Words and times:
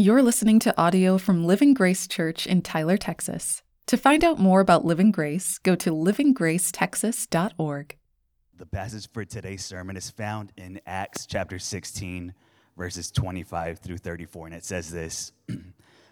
You're 0.00 0.22
listening 0.22 0.60
to 0.60 0.80
audio 0.80 1.18
from 1.18 1.44
Living 1.44 1.74
Grace 1.74 2.06
Church 2.06 2.46
in 2.46 2.62
Tyler, 2.62 2.96
Texas. 2.96 3.64
To 3.88 3.96
find 3.96 4.22
out 4.22 4.38
more 4.38 4.60
about 4.60 4.84
Living 4.84 5.10
Grace, 5.10 5.58
go 5.58 5.74
to 5.74 5.90
livinggracetexas.org. 5.90 7.96
The 8.56 8.66
passage 8.66 9.10
for 9.10 9.24
today's 9.24 9.64
sermon 9.64 9.96
is 9.96 10.08
found 10.08 10.52
in 10.56 10.80
Acts 10.86 11.26
chapter 11.26 11.58
16, 11.58 12.32
verses 12.76 13.10
25 13.10 13.80
through 13.80 13.98
34, 13.98 14.46
and 14.46 14.54
it 14.54 14.64
says 14.64 14.92
this 14.92 15.32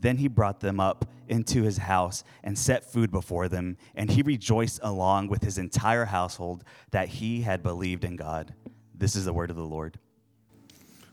Then 0.00 0.16
he 0.16 0.28
brought 0.28 0.60
them 0.60 0.80
up 0.80 1.04
into 1.28 1.62
his 1.62 1.78
house 1.78 2.24
and 2.42 2.58
set 2.58 2.84
food 2.84 3.10
before 3.10 3.48
them, 3.48 3.76
and 3.94 4.10
he 4.10 4.22
rejoiced 4.22 4.80
along 4.82 5.28
with 5.28 5.42
his 5.42 5.58
entire 5.58 6.06
household 6.06 6.64
that 6.90 7.08
he 7.08 7.42
had 7.42 7.62
believed 7.62 8.04
in 8.04 8.16
God. 8.16 8.54
This 8.94 9.14
is 9.14 9.24
the 9.24 9.32
word 9.32 9.50
of 9.50 9.56
the 9.56 9.62
Lord. 9.62 9.98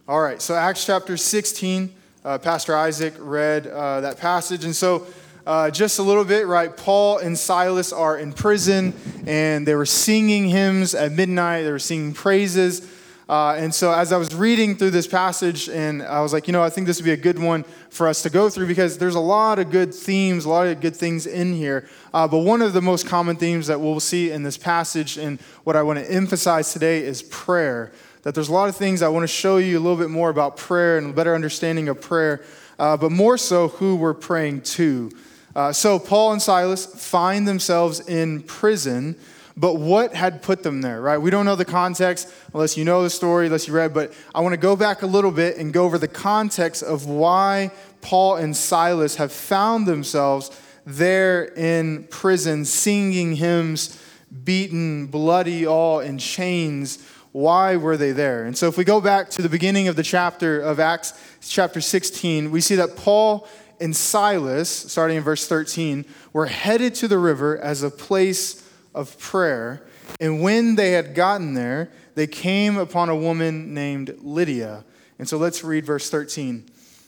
All 0.08 0.22
right, 0.22 0.42
so 0.42 0.56
Acts 0.56 0.86
chapter 0.86 1.18
16, 1.18 1.94
uh, 2.24 2.38
Pastor 2.38 2.76
Isaac 2.76 3.14
read 3.20 3.68
uh, 3.68 4.02
that 4.02 4.18
passage. 4.18 4.64
And 4.64 4.76
so, 4.76 5.06
uh, 5.46 5.70
just 5.70 6.00
a 6.00 6.04
little 6.04 6.26
bit, 6.26 6.48
right? 6.48 6.76
Paul 6.76 7.20
and 7.20 7.38
Silas 7.38 7.94
are 7.94 8.18
in 8.18 8.34
prison, 8.34 8.94
and 9.26 9.68
they 9.68 9.76
were 9.76 9.86
singing 9.86 10.50
hymns 10.50 10.96
at 10.96 11.12
midnight, 11.12 11.64
they 11.64 11.72
were 11.72 11.80
singing 11.80 12.14
praises. 12.14 12.82
Uh, 13.30 13.56
and 13.58 13.76
so, 13.76 13.92
as 13.92 14.14
I 14.14 14.18
was 14.18 14.34
reading 14.34 14.78
through 14.78 14.92
this 14.92 15.06
passage, 15.06 15.68
and 15.68 16.02
I 16.02 16.22
was 16.22 16.32
like, 16.32 16.48
you 16.48 16.54
know, 16.54 16.64
I 16.64 16.70
think 16.70 16.88
this 16.88 16.98
would 16.98 17.06
be 17.06 17.12
a 17.12 17.18
good 17.18 17.38
one 17.38 17.66
for 17.90 18.08
us 18.08 18.22
to 18.22 18.30
go 18.30 18.50
through 18.50 18.68
because 18.68 18.98
there's 18.98 19.16
a 19.16 19.20
lot 19.20 19.60
of 19.60 19.70
good 19.70 19.94
themes, 19.94 20.46
a 20.46 20.50
lot 20.50 20.68
of 20.68 20.80
good 20.80 20.96
things 20.96 21.28
in 21.28 21.54
here. 21.54 21.90
Uh, 22.14 22.26
but 22.26 22.40
one 22.40 22.62
of 22.62 22.72
the 22.72 22.82
most 22.82 23.06
common 23.06 23.36
themes 23.36 23.68
that 23.68 23.82
we'll 23.82 24.00
see 24.00 24.32
in 24.32 24.44
this 24.44 24.58
passage, 24.58 25.18
and 25.18 25.42
what 25.66 25.76
I 25.76 25.84
want 25.84 26.00
to 26.00 26.10
emphasize 26.10 26.72
today, 26.72 27.04
is 27.04 27.22
prayer. 27.22 27.92
That 28.24 28.34
there's 28.34 28.50
a 28.50 28.54
lot 28.54 28.70
of 28.70 28.78
things 28.78 29.02
I 29.02 29.10
want 29.10 29.24
to 29.24 29.28
show 29.28 29.58
you 29.58 29.78
a 29.78 29.82
little 29.82 29.98
bit 29.98 30.10
more 30.10 30.30
about 30.30 30.56
prayer 30.56 30.98
and 30.98 31.10
a 31.10 31.14
better 31.14 31.36
understanding 31.36 31.90
of 31.90 32.00
prayer, 32.00 32.46
uh, 32.80 32.96
but 32.96 33.12
more 33.12 33.38
so 33.38 33.68
who 33.68 33.98
we're 33.98 34.14
praying 34.14 34.62
to. 34.62 35.12
Uh, 35.54 35.74
so, 35.74 36.00
Paul 36.00 36.32
and 36.32 36.42
Silas 36.42 36.86
find 36.86 37.46
themselves 37.46 38.00
in 38.08 38.44
prison 38.44 39.18
but 39.58 39.74
what 39.74 40.14
had 40.14 40.44
put 40.44 40.62
them 40.62 40.82
there, 40.82 41.02
right? 41.02 41.18
We 41.18 41.32
don't 41.32 41.44
know 41.44 41.56
the 41.56 41.66
context 41.66 42.32
unless 42.54 42.78
you 42.78 42.86
know 42.86 43.02
the 43.02 43.10
story, 43.10 43.48
unless 43.48 43.68
you 43.68 43.74
read, 43.74 43.92
but 43.92 44.14
I 44.34 44.42
want 44.42 44.54
to 44.54 44.58
go 44.58 44.76
back 44.76 45.02
a 45.02 45.08
little 45.08 45.32
bit 45.32 45.58
and 45.58 45.74
go 45.74 45.84
over 45.84 45.98
the 45.98 46.08
context 46.08 46.84
of 46.84 47.08
why 47.08 47.72
Paul 48.02 48.36
and 48.36 48.56
Silas 48.56 49.16
have 49.16 49.32
found 49.32 49.88
themselves 49.88 50.52
there 50.86 51.46
in 51.46 52.04
prison 52.04 52.66
singing 52.66 53.36
hymns, 53.36 54.00
beaten, 54.44 55.08
bloody, 55.08 55.66
all 55.66 56.02
in 56.02 56.20
chains. 56.20 57.04
Why 57.32 57.78
were 57.78 57.98
they 57.98 58.12
there? 58.12 58.46
And 58.46 58.56
so, 58.56 58.68
if 58.68 58.78
we 58.78 58.84
go 58.84 59.02
back 59.02 59.30
to 59.32 59.42
the 59.42 59.50
beginning 59.50 59.88
of 59.88 59.96
the 59.96 60.04
chapter 60.04 60.62
of 60.62 60.80
Acts, 60.80 61.14
chapter 61.42 61.82
16, 61.82 62.52
we 62.52 62.62
see 62.62 62.76
that 62.76 62.96
Paul 62.96 63.48
and 63.80 63.96
Silas, 63.96 64.70
starting 64.70 65.18
in 65.18 65.24
verse 65.24 65.48
13, 65.48 66.06
were 66.32 66.46
headed 66.46 66.96
to 66.96 67.08
the 67.08 67.20
river 67.20 67.58
as 67.58 67.84
a 67.84 67.90
place 67.90 68.64
of 68.98 69.18
prayer. 69.20 69.86
And 70.20 70.42
when 70.42 70.76
they 70.76 70.92
had 70.92 71.14
gotten 71.14 71.54
there, 71.54 71.92
they 72.16 72.28
came 72.28 72.78
upon 72.78 73.10
a 73.10 73.16
woman 73.16 73.74
named 73.74 74.16
Lydia. 74.22 74.84
And 75.20 75.30
so 75.30 75.38
let's 75.38 75.64
read 75.64 75.86
verse 75.86 76.10
13. 76.10 76.66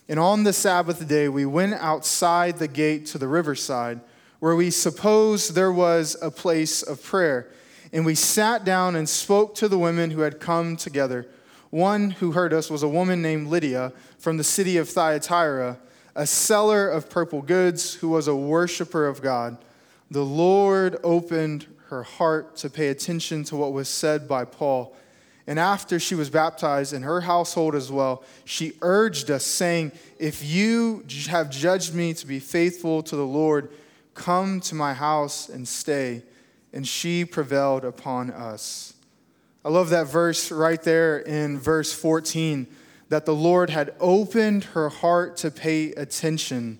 And 0.08 0.20
on 0.20 0.44
the 0.44 0.54
Sabbath 0.54 1.08
day, 1.08 1.30
we 1.30 1.46
went 1.46 1.74
outside 1.74 2.58
the 2.58 2.68
gate 2.68 3.08
to 3.08 3.18
the 3.18 3.28
riverside, 3.28 4.02
where 4.40 4.56
we 4.56 4.70
supposed 4.70 5.56
there 5.56 5.72
was 5.72 6.16
a 6.22 6.32
place 6.32 6.84
of 6.84 7.04
prayer. 7.04 7.50
And 7.92 8.06
we 8.06 8.16
sat 8.16 8.64
down 8.64 8.96
and 8.96 9.10
spoke 9.10 9.56
to 9.56 9.68
the 9.68 9.80
women 9.80 10.12
who 10.12 10.22
had 10.22 10.40
come 10.40 10.78
together. 10.78 11.28
One 11.72 12.12
who 12.12 12.34
heard 12.34 12.54
us 12.54 12.70
was 12.70 12.84
a 12.84 12.88
woman 12.88 13.22
named 13.22 13.48
Lydia 13.48 13.94
from 14.20 14.38
the 14.38 14.44
city 14.44 14.78
of 14.78 14.90
Thyatira, 14.90 15.80
a 16.16 16.28
seller 16.28 16.88
of 16.88 17.10
purple 17.10 17.42
goods 17.42 17.96
who 17.96 18.10
was 18.10 18.28
a 18.28 18.36
worshiper 18.36 19.08
of 19.08 19.22
God. 19.22 19.58
The 20.12 20.26
Lord 20.26 20.98
opened 21.04 21.68
her 21.90 22.04
heart 22.04 22.56
to 22.58 22.70
pay 22.70 22.88
attention 22.90 23.44
to 23.46 23.56
what 23.56 23.74
was 23.74 23.90
said 23.90 24.28
by 24.28 24.46
Paul. 24.46 24.96
And 25.48 25.60
after 25.60 26.00
she 26.00 26.14
was 26.14 26.30
baptized 26.30 26.94
in 26.94 27.02
her 27.02 27.22
household 27.22 27.74
as 27.74 27.92
well, 27.92 28.24
she 28.46 28.74
urged 28.82 29.32
us, 29.32 29.44
saying, 29.44 29.92
If 30.20 30.46
you 30.46 31.04
have 31.28 31.50
judged 31.50 31.96
me 31.96 32.14
to 32.14 32.28
be 32.28 32.40
faithful 32.40 33.02
to 33.04 33.16
the 33.16 33.26
Lord, 33.26 33.72
come 34.14 34.60
to 34.62 34.76
my 34.76 34.94
house 34.94 35.50
and 35.50 35.68
stay. 35.68 36.22
And 36.72 36.88
she 36.88 37.26
prevailed 37.26 37.84
upon 37.84 38.30
us. 38.30 38.94
I 39.66 39.70
love 39.70 39.90
that 39.90 40.08
verse 40.08 40.52
right 40.52 40.82
there 40.82 41.18
in 41.18 41.60
verse 41.60 41.92
14 41.92 42.68
that 43.10 43.26
the 43.26 43.36
Lord 43.36 43.72
had 43.72 43.96
opened 44.00 44.66
her 44.66 44.90
heart 44.90 45.36
to 45.38 45.50
pay 45.50 45.94
attention 45.94 46.78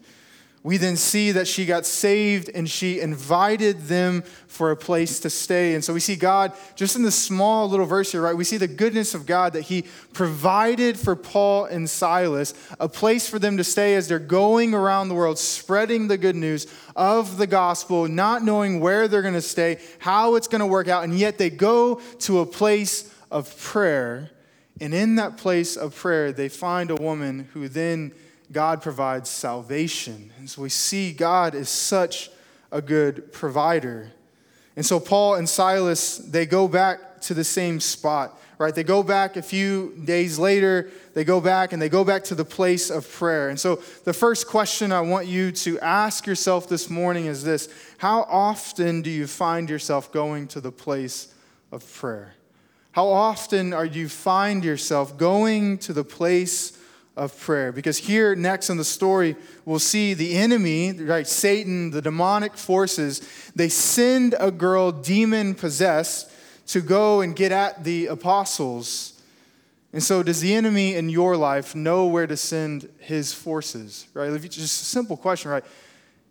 we 0.62 0.76
then 0.76 0.98
see 0.98 1.32
that 1.32 1.48
she 1.48 1.66
got 1.66 1.86
saved 1.86 2.50
and 2.54 2.70
she 2.70 3.00
invited 3.00 3.88
them 3.88 4.24
for 4.48 4.72
a 4.72 4.76
place 4.76 5.22
to 5.22 5.30
stay. 5.30 5.74
And 5.74 5.84
so 5.84 5.94
we 5.94 6.02
see 6.02 6.18
God, 6.18 6.52
just 6.76 6.98
in 6.98 7.04
this 7.04 7.16
small 7.16 7.70
little 7.70 7.86
verse 7.86 8.12
here, 8.12 8.22
right? 8.22 8.36
We 8.36 8.44
see 8.44 8.58
the 8.58 8.68
goodness 8.68 9.14
of 9.14 9.26
God 9.26 9.54
that 9.54 9.62
He 9.62 9.86
provided 10.12 11.00
for 11.00 11.16
Paul 11.16 11.66
and 11.66 11.90
Silas 11.90 12.54
a 12.78 12.90
place 12.90 13.30
for 13.30 13.40
them 13.40 13.56
to 13.56 13.64
stay 13.64 13.96
as 13.96 14.10
they're 14.10 14.20
going 14.20 14.74
around 14.74 15.08
the 15.08 15.16
world 15.16 15.40
spreading 15.40 16.10
the 16.10 16.18
good 16.18 16.36
news 16.36 16.68
of 16.94 17.38
the 17.38 17.48
gospel, 17.48 18.10
not 18.10 18.44
knowing 18.44 18.82
where 18.82 19.08
they're 19.08 19.22
going 19.22 19.34
to 19.36 19.42
stay, 19.42 19.80
how 20.00 20.36
it's 20.36 20.50
going 20.50 20.60
to 20.60 20.68
work 20.68 20.90
out. 20.90 21.06
And 21.06 21.18
yet 21.18 21.38
they 21.38 21.50
go 21.50 22.02
to 22.20 22.40
a 22.40 22.46
place 22.46 23.14
of 23.32 23.58
prayer. 23.58 24.30
And 24.82 24.94
in 24.94 25.16
that 25.16 25.38
place 25.38 25.78
of 25.78 25.96
prayer, 25.96 26.34
they 26.34 26.50
find 26.50 26.92
a 26.92 26.96
woman 26.96 27.48
who 27.54 27.70
then 27.70 28.12
God 28.52 28.82
provides 28.82 29.30
salvation. 29.30 30.32
And 30.38 30.50
so 30.50 30.62
we 30.62 30.70
see 30.70 31.14
God 31.14 31.54
is 31.54 31.70
such 31.70 32.30
a 32.72 32.82
good 32.82 33.32
provider. 33.32 34.12
And 34.76 34.86
so 34.86 35.00
Paul 35.00 35.36
and 35.36 35.48
Silas, 35.48 36.18
they 36.18 36.46
go 36.46 36.68
back 36.68 37.22
to 37.22 37.34
the 37.34 37.44
same 37.44 37.80
spot, 37.80 38.40
right? 38.58 38.74
They 38.74 38.84
go 38.84 39.04
back 39.04 39.36
a 39.36 39.42
few 39.42 39.94
days 40.06 40.40
later, 40.40 40.90
they 41.14 41.24
go 41.24 41.42
back 41.42 41.74
and 41.74 41.82
they 41.82 41.90
go 41.90 42.04
back 42.04 42.24
to 42.26 42.36
the 42.36 42.46
place 42.46 42.90
of 42.90 43.12
prayer. 43.12 43.50
And 43.50 43.60
so 43.60 43.82
the 44.06 44.14
first 44.14 44.48
question 44.48 44.92
I 44.92 45.02
want 45.02 45.28
you 45.28 45.52
to 45.52 45.80
ask 45.80 46.26
yourself 46.26 46.70
this 46.70 46.90
morning 46.90 47.26
is 47.26 47.44
this 47.44 47.70
How 47.98 48.22
often 48.24 49.02
do 49.02 49.10
you 49.10 49.28
find 49.28 49.70
yourself 49.70 50.12
going 50.12 50.48
to 50.50 50.62
the 50.62 50.72
place 50.72 51.34
of 51.72 51.92
prayer? 51.94 52.36
How 52.92 53.08
often 53.08 53.74
are 53.74 53.86
you 53.86 54.10
find 54.10 54.64
yourself 54.64 55.18
going 55.18 55.78
to 55.80 55.94
the 55.94 56.04
place 56.04 56.79
of 57.16 57.38
prayer. 57.38 57.72
Because 57.72 57.98
here, 57.98 58.36
next 58.36 58.70
in 58.70 58.78
the 58.78 58.84
story, 58.84 59.36
we'll 59.66 59.80
see 59.80 60.14
the 60.14 60.36
enemy, 60.36 60.94
right, 60.94 61.28
Satan, 61.28 61.92
the 61.92 62.02
demonic 62.02 62.56
forces, 62.56 63.22
they 63.56 63.70
send 63.70 64.36
a 64.40 64.52
girl 64.52 64.92
demon 64.92 65.56
possessed 65.56 66.32
to 66.68 66.82
go 66.82 67.22
and 67.22 67.36
get 67.36 67.52
at 67.52 67.84
the 67.84 68.08
apostles. 68.08 69.22
And 69.92 70.04
so, 70.04 70.22
does 70.22 70.40
the 70.40 70.54
enemy 70.54 70.96
in 70.96 71.10
your 71.10 71.36
life 71.36 71.74
know 71.74 72.06
where 72.06 72.28
to 72.28 72.38
send 72.38 72.88
his 73.00 73.34
forces? 73.34 74.08
Right? 74.14 74.32
Just 74.42 74.58
a 74.58 74.86
simple 74.86 75.18
question, 75.18 75.50
right? 75.50 75.64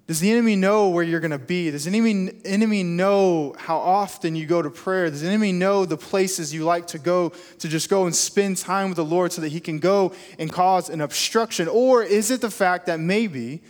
Does 0.09 0.21
the 0.21 0.31
enemy 0.33 0.57
know 0.57 0.89
where 0.89 1.05
you're 1.05 1.21
going 1.21 1.31
to 1.33 1.39
be? 1.39 1.71
Does 1.71 1.85
the 1.85 1.91
enemy, 1.91 2.33
enemy 2.45 2.83
know 2.83 3.55
how 3.59 3.77
often 3.77 4.35
you 4.35 4.47
go 4.47 4.63
to 4.63 4.71
prayer? 4.71 5.11
Does 5.11 5.21
the 5.21 5.29
enemy 5.29 5.53
know 5.53 5.85
the 5.85 5.99
places 5.99 6.53
you 6.53 6.65
like 6.65 6.87
to 6.89 6.99
go 6.99 7.29
to 7.59 7.69
just 7.69 7.91
go 7.91 8.07
and 8.07 8.17
spend 8.17 8.57
time 8.57 8.89
with 8.89 8.97
the 8.97 9.05
Lord 9.05 9.33
so 9.33 9.43
that 9.43 9.51
he 9.51 9.61
can 9.61 9.79
go 9.79 10.15
and 10.39 10.51
cause 10.51 10.89
an 10.89 11.03
obstruction? 11.03 11.69
Or 11.69 12.03
is 12.03 12.31
it 12.31 12.41
the 12.41 12.51
fact 12.51 12.87
that 12.87 12.99
maybe 12.99 13.63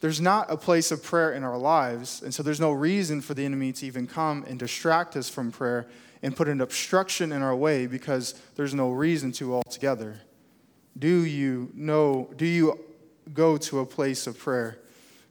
there's 0.00 0.20
not 0.20 0.50
a 0.50 0.56
place 0.56 0.90
of 0.90 1.02
prayer 1.02 1.32
in 1.32 1.42
our 1.42 1.56
lives. 1.56 2.22
And 2.22 2.34
so 2.34 2.42
there's 2.42 2.60
no 2.60 2.72
reason 2.72 3.20
for 3.20 3.34
the 3.34 3.44
enemy 3.44 3.72
to 3.72 3.86
even 3.86 4.06
come 4.06 4.44
and 4.46 4.58
distract 4.58 5.16
us 5.16 5.28
from 5.28 5.50
prayer 5.50 5.86
and 6.22 6.36
put 6.36 6.48
an 6.48 6.60
obstruction 6.60 7.32
in 7.32 7.42
our 7.42 7.56
way 7.56 7.86
because 7.86 8.34
there's 8.56 8.74
no 8.74 8.90
reason 8.90 9.32
to 9.32 9.54
altogether. 9.54 10.20
Do 10.98 11.24
you 11.24 11.70
know, 11.74 12.30
do 12.36 12.44
you 12.44 12.78
go 13.32 13.56
to 13.56 13.80
a 13.80 13.86
place 13.86 14.26
of 14.26 14.38
prayer? 14.38 14.78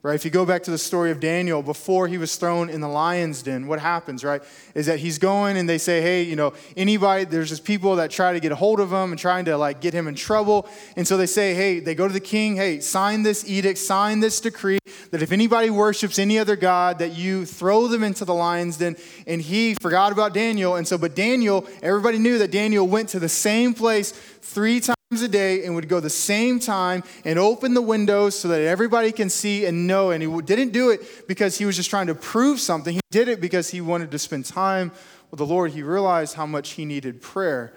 Right? 0.05 0.13
If 0.13 0.23
you 0.23 0.29
go 0.29 0.45
back 0.45 0.61
to 0.63 0.71
the 0.71 0.77
story 0.77 1.09
of 1.09 1.19
Daniel, 1.19 1.63
before 1.63 2.07
he 2.07 2.19
was 2.19 2.35
thrown 2.35 2.69
in 2.69 2.79
the 2.79 2.87
lion's 2.87 3.41
den, 3.41 3.65
what 3.65 3.79
happens, 3.79 4.23
right? 4.23 4.43
Is 4.75 4.85
that 4.85 4.99
he's 4.99 5.17
going 5.17 5.57
and 5.57 5.67
they 5.67 5.79
say, 5.79 5.99
hey, 5.99 6.21
you 6.21 6.35
know, 6.35 6.53
anybody, 6.77 7.25
there's 7.25 7.49
just 7.49 7.65
people 7.65 7.95
that 7.95 8.11
try 8.11 8.31
to 8.31 8.39
get 8.39 8.51
a 8.51 8.55
hold 8.55 8.79
of 8.79 8.91
him 8.91 9.11
and 9.11 9.17
trying 9.17 9.45
to 9.45 9.57
like 9.57 9.81
get 9.81 9.95
him 9.95 10.07
in 10.07 10.13
trouble. 10.13 10.69
And 10.95 11.07
so 11.07 11.17
they 11.17 11.25
say, 11.25 11.55
hey, 11.55 11.79
they 11.79 11.95
go 11.95 12.07
to 12.07 12.13
the 12.13 12.19
king, 12.19 12.55
hey, 12.55 12.81
sign 12.81 13.23
this 13.23 13.49
edict, 13.49 13.79
sign 13.79 14.19
this 14.19 14.39
decree 14.39 14.77
that 15.09 15.23
if 15.23 15.31
anybody 15.31 15.71
worships 15.71 16.19
any 16.19 16.37
other 16.37 16.55
God, 16.55 16.99
that 16.99 17.15
you 17.15 17.43
throw 17.43 17.87
them 17.87 18.03
into 18.03 18.25
the 18.25 18.33
lion's 18.35 18.77
den. 18.77 18.97
And 19.25 19.41
he 19.41 19.73
forgot 19.73 20.11
about 20.11 20.35
Daniel. 20.35 20.75
And 20.75 20.87
so, 20.87 20.99
but 20.99 21.15
Daniel, 21.15 21.65
everybody 21.81 22.19
knew 22.19 22.37
that 22.37 22.51
Daniel 22.51 22.87
went 22.87 23.09
to 23.09 23.19
the 23.19 23.29
same 23.29 23.73
place 23.73 24.11
three 24.11 24.81
times 24.81 24.94
a 25.11 25.27
day 25.27 25.63
and 25.63 25.75
would 25.75 25.87
go 25.87 25.99
the 25.99 26.09
same 26.09 26.59
time 26.59 27.03
and 27.25 27.37
open 27.37 27.75
the 27.75 27.81
windows 27.81 28.37
so 28.37 28.47
that 28.47 28.61
everybody 28.61 29.11
can 29.11 29.29
see 29.29 29.65
and 29.65 29.85
know. 29.85 30.09
And 30.09 30.23
he 30.23 30.41
didn't 30.41 30.71
do 30.71 30.89
it 30.89 31.27
because 31.27 31.57
he 31.57 31.65
was 31.65 31.75
just 31.75 31.91
trying 31.91 32.07
to 32.07 32.15
prove 32.15 32.59
something. 32.59 32.95
He 32.95 33.01
did 33.11 33.27
it 33.27 33.39
because 33.39 33.69
he 33.69 33.81
wanted 33.81 34.09
to 34.11 34.19
spend 34.19 34.45
time 34.45 34.91
with 35.29 35.37
the 35.37 35.45
Lord. 35.45 35.71
He 35.71 35.83
realized 35.83 36.33
how 36.33 36.47
much 36.47 36.71
he 36.71 36.85
needed 36.85 37.21
prayer. 37.21 37.75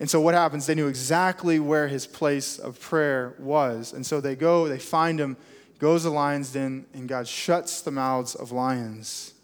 And 0.00 0.08
so 0.08 0.20
what 0.20 0.34
happens? 0.34 0.64
They 0.64 0.74
knew 0.74 0.88
exactly 0.88 1.60
where 1.60 1.88
his 1.88 2.06
place 2.06 2.58
of 2.58 2.80
prayer 2.80 3.34
was. 3.38 3.92
And 3.92 4.04
so 4.04 4.22
they 4.22 4.34
go, 4.34 4.66
they 4.66 4.78
find 4.78 5.20
him, 5.20 5.36
goes 5.78 6.04
to 6.04 6.10
lion's 6.10 6.52
den, 6.52 6.86
and 6.94 7.06
God 7.06 7.28
shuts 7.28 7.82
the 7.82 7.90
mouths 7.90 8.34
of 8.34 8.50
lions. 8.50 9.34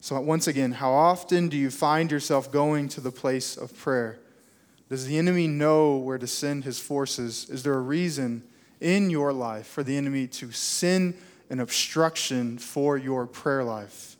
So 0.00 0.18
once 0.20 0.46
again, 0.46 0.72
how 0.72 0.92
often 0.92 1.48
do 1.48 1.56
you 1.56 1.70
find 1.70 2.10
yourself 2.10 2.50
going 2.50 2.88
to 2.90 3.00
the 3.02 3.12
place 3.12 3.58
of 3.58 3.76
prayer? 3.76 4.18
Does 4.88 5.06
the 5.06 5.18
enemy 5.18 5.48
know 5.48 5.96
where 5.96 6.18
to 6.18 6.26
send 6.26 6.64
his 6.64 6.78
forces? 6.78 7.48
Is 7.50 7.62
there 7.62 7.74
a 7.74 7.80
reason 7.80 8.44
in 8.80 9.10
your 9.10 9.32
life 9.32 9.66
for 9.66 9.82
the 9.82 9.96
enemy 9.96 10.28
to 10.28 10.52
send 10.52 11.14
an 11.50 11.60
obstruction 11.60 12.58
for 12.58 12.96
your 12.96 13.26
prayer 13.26 13.64
life? 13.64 14.16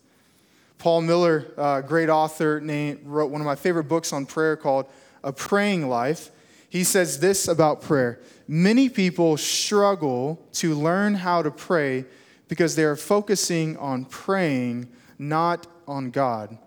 Paul 0.77 1.01
Miller, 1.01 1.47
a 1.57 1.81
great 1.81 2.09
author, 2.09 2.61
wrote 3.03 3.31
one 3.31 3.41
of 3.41 3.45
my 3.45 3.55
favorite 3.55 3.85
books 3.85 4.11
on 4.11 4.25
prayer 4.25 4.55
called 4.55 4.87
A 5.23 5.31
Praying 5.31 5.87
Life. 5.87 6.31
He 6.69 6.83
says 6.83 7.19
this 7.19 7.47
about 7.47 7.81
prayer 7.81 8.19
Many 8.47 8.89
people 8.89 9.37
struggle 9.37 10.45
to 10.53 10.75
learn 10.75 11.15
how 11.15 11.41
to 11.41 11.51
pray 11.51 12.05
because 12.47 12.75
they 12.75 12.83
are 12.83 12.95
focusing 12.95 13.77
on 13.77 14.05
praying, 14.05 14.87
not 15.17 15.67
on 15.87 16.11
God. 16.11 16.57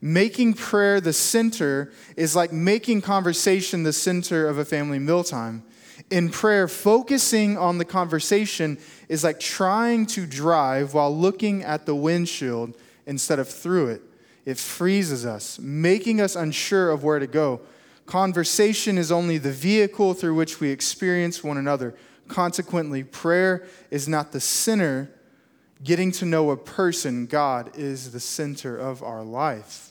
Making 0.00 0.54
prayer 0.54 1.00
the 1.00 1.12
center 1.12 1.92
is 2.16 2.36
like 2.36 2.52
making 2.52 3.02
conversation 3.02 3.82
the 3.82 3.92
center 3.92 4.46
of 4.46 4.58
a 4.58 4.64
family 4.64 4.98
mealtime. 4.98 5.64
In 6.10 6.30
prayer, 6.30 6.68
focusing 6.68 7.58
on 7.58 7.78
the 7.78 7.84
conversation 7.84 8.78
is 9.08 9.24
like 9.24 9.40
trying 9.40 10.06
to 10.06 10.26
drive 10.26 10.94
while 10.94 11.14
looking 11.14 11.62
at 11.64 11.84
the 11.84 11.94
windshield 11.94 12.76
instead 13.06 13.38
of 13.38 13.48
through 13.48 13.88
it. 13.88 14.02
It 14.44 14.56
freezes 14.56 15.26
us, 15.26 15.58
making 15.58 16.20
us 16.20 16.36
unsure 16.36 16.90
of 16.90 17.04
where 17.04 17.18
to 17.18 17.26
go. 17.26 17.60
Conversation 18.06 18.96
is 18.96 19.12
only 19.12 19.36
the 19.36 19.52
vehicle 19.52 20.14
through 20.14 20.34
which 20.34 20.60
we 20.60 20.70
experience 20.70 21.44
one 21.44 21.58
another. 21.58 21.94
Consequently, 22.28 23.04
prayer 23.04 23.66
is 23.90 24.08
not 24.08 24.32
the 24.32 24.40
center. 24.40 25.10
Getting 25.84 26.10
to 26.12 26.24
know 26.24 26.50
a 26.50 26.56
person, 26.56 27.26
God, 27.26 27.76
is 27.76 28.12
the 28.12 28.20
center 28.20 28.76
of 28.76 29.02
our 29.02 29.22
life. 29.22 29.87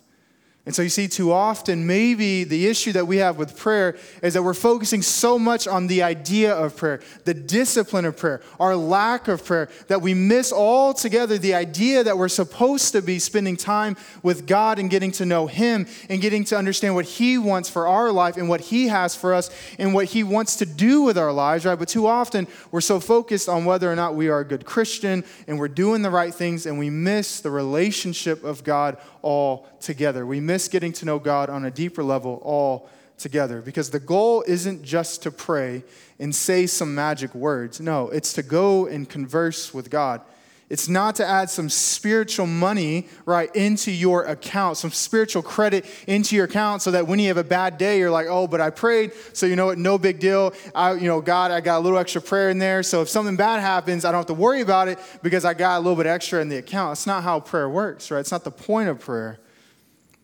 And 0.67 0.75
so 0.75 0.81
you 0.81 0.89
see, 0.89 1.07
too 1.07 1.31
often, 1.31 1.87
maybe 1.87 2.43
the 2.43 2.67
issue 2.67 2.91
that 2.91 3.07
we 3.07 3.17
have 3.17 3.37
with 3.37 3.55
prayer 3.55 3.95
is 4.21 4.33
that 4.33 4.43
we're 4.43 4.53
focusing 4.53 5.01
so 5.01 5.39
much 5.39 5.65
on 5.65 5.87
the 5.87 6.03
idea 6.03 6.53
of 6.53 6.75
prayer, 6.75 6.99
the 7.23 7.33
discipline 7.33 8.03
of 8.03 8.17
prayer, 8.17 8.41
our 8.59 8.75
lack 8.75 9.29
of 9.29 9.45
prayer, 9.45 9.69
that 9.87 10.01
we 10.01 10.13
miss 10.13 10.51
altogether 10.51 11.37
the 11.37 11.53
idea 11.53 12.03
that 12.03 12.17
we're 12.17 12.27
supposed 12.27 12.91
to 12.91 13.01
be 13.01 13.17
spending 13.17 13.55
time 13.55 13.95
with 14.23 14.45
God 14.45 14.77
and 14.77 14.89
getting 14.89 15.13
to 15.13 15.25
know 15.25 15.47
Him 15.47 15.87
and 16.09 16.19
getting 16.19 16.43
to 16.43 16.57
understand 16.57 16.95
what 16.95 17.05
He 17.05 17.37
wants 17.37 17.69
for 17.69 17.87
our 17.87 18.11
life 18.11 18.35
and 18.35 18.49
what 18.49 18.59
He 18.59 18.89
has 18.89 19.15
for 19.15 19.33
us 19.33 19.49
and 19.79 19.93
what 19.93 20.07
He 20.07 20.21
wants 20.21 20.57
to 20.57 20.65
do 20.65 21.01
with 21.01 21.17
our 21.17 21.31
lives, 21.31 21.65
right? 21.65 21.79
But 21.79 21.87
too 21.87 22.07
often, 22.07 22.45
we're 22.71 22.81
so 22.81 22.99
focused 22.99 23.47
on 23.47 23.63
whether 23.63 23.89
or 23.89 23.95
not 23.95 24.15
we 24.15 24.27
are 24.27 24.41
a 24.41 24.45
good 24.45 24.65
Christian 24.65 25.23
and 25.47 25.57
we're 25.57 25.69
doing 25.69 26.01
the 26.01 26.11
right 26.11 26.33
things 26.33 26.65
and 26.65 26.77
we 26.77 26.89
miss 26.89 27.39
the 27.39 27.51
relationship 27.51 28.43
of 28.43 28.65
God 28.65 28.97
all 29.27 29.67
together. 29.81 30.25
We 30.25 30.39
miss 30.39 30.69
getting 30.69 30.93
to 30.93 31.05
know 31.05 31.19
God 31.19 31.49
on 31.49 31.65
a 31.65 31.69
deeper 31.69 32.01
level 32.01 32.41
all 32.45 32.89
together 33.17 33.61
because 33.61 33.89
the 33.89 33.99
goal 33.99 34.41
isn't 34.47 34.83
just 34.83 35.21
to 35.23 35.31
pray 35.31 35.83
and 36.17 36.33
say 36.33 36.65
some 36.65 36.95
magic 36.95 37.35
words. 37.35 37.81
No, 37.81 38.07
it's 38.07 38.31
to 38.33 38.41
go 38.41 38.85
and 38.85 39.09
converse 39.09 39.73
with 39.73 39.89
God. 39.89 40.21
It's 40.69 40.89
not 40.89 41.15
to 41.15 41.25
add 41.25 41.49
some 41.49 41.69
spiritual 41.69 42.45
money, 42.45 43.07
right, 43.25 43.53
into 43.55 43.89
your 43.89 44.25
account, 44.25 44.75
some 44.75 44.91
spiritual 44.91 45.41
credit 45.41 45.85
into 46.07 46.35
your 46.35 46.43
account 46.43 46.81
so 46.81 46.91
that 46.91 47.07
when 47.07 47.19
you 47.19 47.29
have 47.29 47.37
a 47.37 47.43
bad 47.43 47.77
day, 47.77 47.99
you're 47.99 48.11
like, 48.11 48.27
oh, 48.29 48.47
but 48.47 48.59
I 48.59 48.69
prayed, 48.69 49.13
so 49.31 49.45
you 49.45 49.55
know 49.55 49.67
what, 49.67 49.77
no 49.77 49.97
big 49.97 50.19
deal. 50.19 50.53
I, 50.75 50.93
you 50.93 51.07
know, 51.07 51.21
God, 51.21 51.51
I 51.51 51.61
got 51.61 51.77
a 51.77 51.79
little 51.79 51.97
extra 51.97 52.21
prayer 52.21 52.49
in 52.49 52.59
there. 52.59 52.83
So 52.83 53.01
if 53.01 53.07
something 53.07 53.37
bad 53.37 53.61
happens, 53.61 54.03
I 54.03 54.11
don't 54.11 54.19
have 54.19 54.25
to 54.25 54.33
worry 54.33 54.59
about 54.59 54.89
it 54.89 54.99
because 55.23 55.45
I 55.45 55.53
got 55.53 55.77
a 55.77 55.79
little 55.79 55.95
bit 55.95 56.05
extra 56.05 56.41
in 56.41 56.49
the 56.49 56.57
account. 56.57 56.91
That's 56.91 57.07
not 57.07 57.23
how 57.23 57.39
prayer 57.39 57.69
works, 57.69 58.11
right? 58.11 58.19
It's 58.19 58.31
not 58.31 58.43
the 58.43 58.51
point 58.51 58.89
of 58.89 58.99
prayer. 58.99 59.39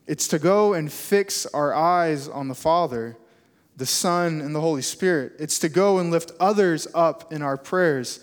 It's 0.08 0.28
to 0.28 0.40
go 0.40 0.74
and 0.74 0.92
fix 0.92 1.46
our 1.46 1.74
eyes 1.74 2.28
on 2.28 2.50
the 2.50 2.56
Father, 2.56 3.16
the 3.78 3.86
Son, 3.86 4.42
and 4.42 4.54
the 4.54 4.60
Holy 4.60 4.82
Spirit. 4.82 5.34
It's 5.40 5.58
to 5.60 5.70
go 5.70 6.00
and 6.00 6.12
lift 6.12 6.34
others 6.38 6.86
up 6.94 7.32
in 7.32 7.42
our 7.42 7.56
prayers. 7.56 8.20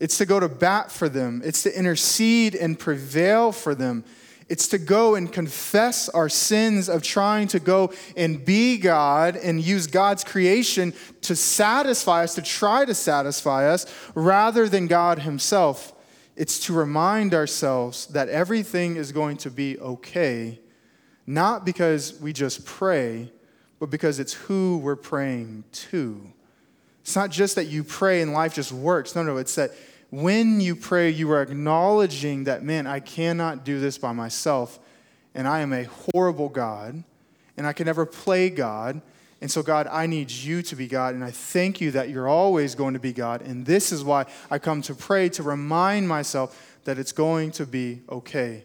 It's 0.00 0.18
to 0.18 0.26
go 0.26 0.40
to 0.40 0.48
bat 0.48 0.90
for 0.90 1.08
them. 1.08 1.42
It's 1.44 1.62
to 1.62 1.78
intercede 1.78 2.54
and 2.54 2.78
prevail 2.78 3.52
for 3.52 3.74
them. 3.74 4.04
It's 4.48 4.68
to 4.68 4.78
go 4.78 5.14
and 5.14 5.32
confess 5.32 6.08
our 6.10 6.28
sins 6.28 6.88
of 6.88 7.02
trying 7.02 7.48
to 7.48 7.60
go 7.60 7.92
and 8.16 8.44
be 8.44 8.76
God 8.76 9.36
and 9.36 9.60
use 9.60 9.86
God's 9.86 10.22
creation 10.22 10.92
to 11.22 11.34
satisfy 11.34 12.24
us, 12.24 12.34
to 12.34 12.42
try 12.42 12.84
to 12.84 12.94
satisfy 12.94 13.66
us, 13.68 13.86
rather 14.14 14.68
than 14.68 14.86
God 14.86 15.20
Himself. 15.20 15.92
It's 16.36 16.58
to 16.66 16.74
remind 16.74 17.32
ourselves 17.32 18.06
that 18.08 18.28
everything 18.28 18.96
is 18.96 19.12
going 19.12 19.38
to 19.38 19.50
be 19.50 19.78
okay, 19.78 20.60
not 21.26 21.64
because 21.64 22.20
we 22.20 22.32
just 22.32 22.66
pray, 22.66 23.32
but 23.78 23.88
because 23.88 24.18
it's 24.18 24.34
who 24.34 24.78
we're 24.78 24.96
praying 24.96 25.64
to. 25.72 26.20
It's 27.00 27.16
not 27.16 27.30
just 27.30 27.54
that 27.54 27.66
you 27.66 27.84
pray 27.84 28.20
and 28.20 28.32
life 28.32 28.54
just 28.54 28.72
works. 28.72 29.14
No, 29.14 29.22
no, 29.22 29.36
it's 29.36 29.54
that 29.54 29.70
when 30.22 30.60
you 30.60 30.76
pray, 30.76 31.10
you 31.10 31.30
are 31.32 31.42
acknowledging 31.42 32.44
that, 32.44 32.62
man, 32.62 32.86
I 32.86 33.00
cannot 33.00 33.64
do 33.64 33.80
this 33.80 33.98
by 33.98 34.12
myself, 34.12 34.78
and 35.34 35.48
I 35.48 35.60
am 35.60 35.72
a 35.72 35.84
horrible 35.84 36.48
God, 36.48 37.02
and 37.56 37.66
I 37.66 37.72
can 37.72 37.86
never 37.86 38.06
play 38.06 38.48
God. 38.48 39.02
And 39.40 39.50
so, 39.50 39.60
God, 39.60 39.88
I 39.88 40.06
need 40.06 40.30
you 40.30 40.62
to 40.62 40.76
be 40.76 40.86
God, 40.86 41.14
and 41.14 41.24
I 41.24 41.32
thank 41.32 41.80
you 41.80 41.90
that 41.90 42.10
you're 42.10 42.28
always 42.28 42.76
going 42.76 42.94
to 42.94 43.00
be 43.00 43.12
God. 43.12 43.42
And 43.42 43.66
this 43.66 43.90
is 43.90 44.04
why 44.04 44.26
I 44.50 44.58
come 44.60 44.82
to 44.82 44.94
pray 44.94 45.28
to 45.30 45.42
remind 45.42 46.08
myself 46.08 46.78
that 46.84 46.96
it's 46.96 47.12
going 47.12 47.50
to 47.52 47.66
be 47.66 48.02
okay. 48.08 48.64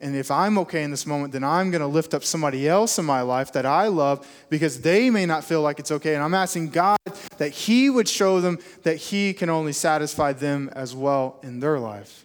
And 0.00 0.16
if 0.16 0.30
I'm 0.30 0.56
okay 0.58 0.84
in 0.84 0.90
this 0.90 1.06
moment, 1.06 1.32
then 1.32 1.44
I'm 1.44 1.70
going 1.70 1.80
to 1.80 1.86
lift 1.86 2.14
up 2.14 2.24
somebody 2.24 2.68
else 2.68 2.98
in 2.98 3.04
my 3.04 3.20
life 3.20 3.52
that 3.52 3.66
I 3.66 3.88
love 3.88 4.26
because 4.48 4.80
they 4.80 5.10
may 5.10 5.26
not 5.26 5.44
feel 5.44 5.60
like 5.60 5.80
it's 5.80 5.90
okay. 5.90 6.14
And 6.14 6.22
I'm 6.22 6.34
asking 6.34 6.70
God 6.70 6.97
that 7.38 7.50
He 7.50 7.90
would 7.90 8.08
show 8.08 8.40
them 8.40 8.58
that 8.82 8.96
He 8.96 9.32
can 9.32 9.50
only 9.50 9.72
satisfy 9.72 10.32
them 10.32 10.70
as 10.74 10.94
well 10.94 11.40
in 11.42 11.60
their 11.60 11.78
life. 11.78 12.24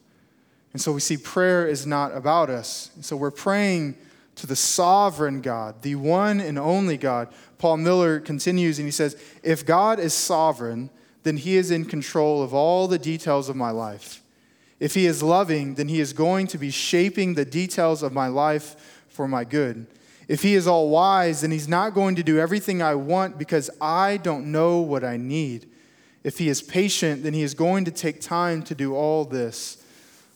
And 0.74 0.82
so 0.82 0.92
we 0.92 1.00
see 1.00 1.18
prayer 1.18 1.68
is 1.68 1.88
not 1.88 2.16
about 2.16 2.50
us. 2.50 2.92
So 3.02 3.16
we're 3.16 3.32
praying 3.32 3.96
to 4.36 4.48
the 4.48 4.56
sovereign 4.56 5.42
God, 5.42 5.82
the 5.84 5.96
one 5.96 6.40
and 6.40 6.60
only 6.60 6.98
God. 6.98 7.30
Paul 7.60 7.78
Miller 7.78 8.20
continues 8.20 8.80
and 8.80 8.88
he 8.88 8.92
says, 8.92 9.16
If 9.44 9.66
God 9.66 10.00
is 10.00 10.14
sovereign, 10.14 10.90
then 11.22 11.38
He 11.38 11.56
is 11.56 11.72
in 11.72 11.86
control 11.86 12.44
of 12.44 12.54
all 12.54 12.88
the 12.88 13.00
details 13.00 13.48
of 13.50 13.56
my 13.56 13.72
life. 13.72 14.24
If 14.84 14.96
he 14.96 15.06
is 15.06 15.24
loving, 15.24 15.76
then 15.76 15.88
he 15.88 16.02
is 16.02 16.12
going 16.12 16.48
to 16.48 16.58
be 16.58 16.70
shaping 16.70 17.36
the 17.36 17.46
details 17.46 18.04
of 18.04 18.12
my 18.12 18.28
life 18.28 19.06
for 19.08 19.30
my 19.30 19.46
good. 19.46 19.88
If 20.28 20.42
he 20.42 20.56
is 20.56 20.68
all 20.68 20.90
wise, 20.90 21.42
then 21.42 21.52
he's 21.52 21.68
not 21.68 21.94
going 21.94 22.16
to 22.16 22.24
do 22.24 22.40
everything 22.40 22.82
I 22.82 22.96
want 22.96 23.38
because 23.38 23.70
I 23.82 24.18
don't 24.18 24.52
know 24.52 24.80
what 24.80 25.04
I 25.04 25.18
need. 25.18 25.70
If 26.24 26.38
he 26.38 26.48
is 26.48 26.62
patient, 26.62 27.24
then 27.24 27.34
he 27.34 27.42
is 27.42 27.54
going 27.54 27.86
to 27.86 27.92
take 27.92 28.22
time 28.22 28.64
to 28.64 28.76
do 28.76 28.96
all 28.96 29.26
this. 29.26 29.84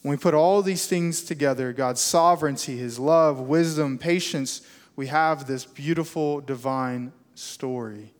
When 0.01 0.11
we 0.11 0.17
put 0.17 0.33
all 0.33 0.61
these 0.61 0.87
things 0.87 1.21
together 1.21 1.73
God's 1.73 2.01
sovereignty, 2.01 2.77
his 2.77 2.99
love, 2.99 3.39
wisdom, 3.39 3.97
patience 3.97 4.61
we 4.97 5.07
have 5.07 5.45
this 5.45 5.63
beautiful 5.63 6.41
divine 6.41 7.13
story. 7.35 8.11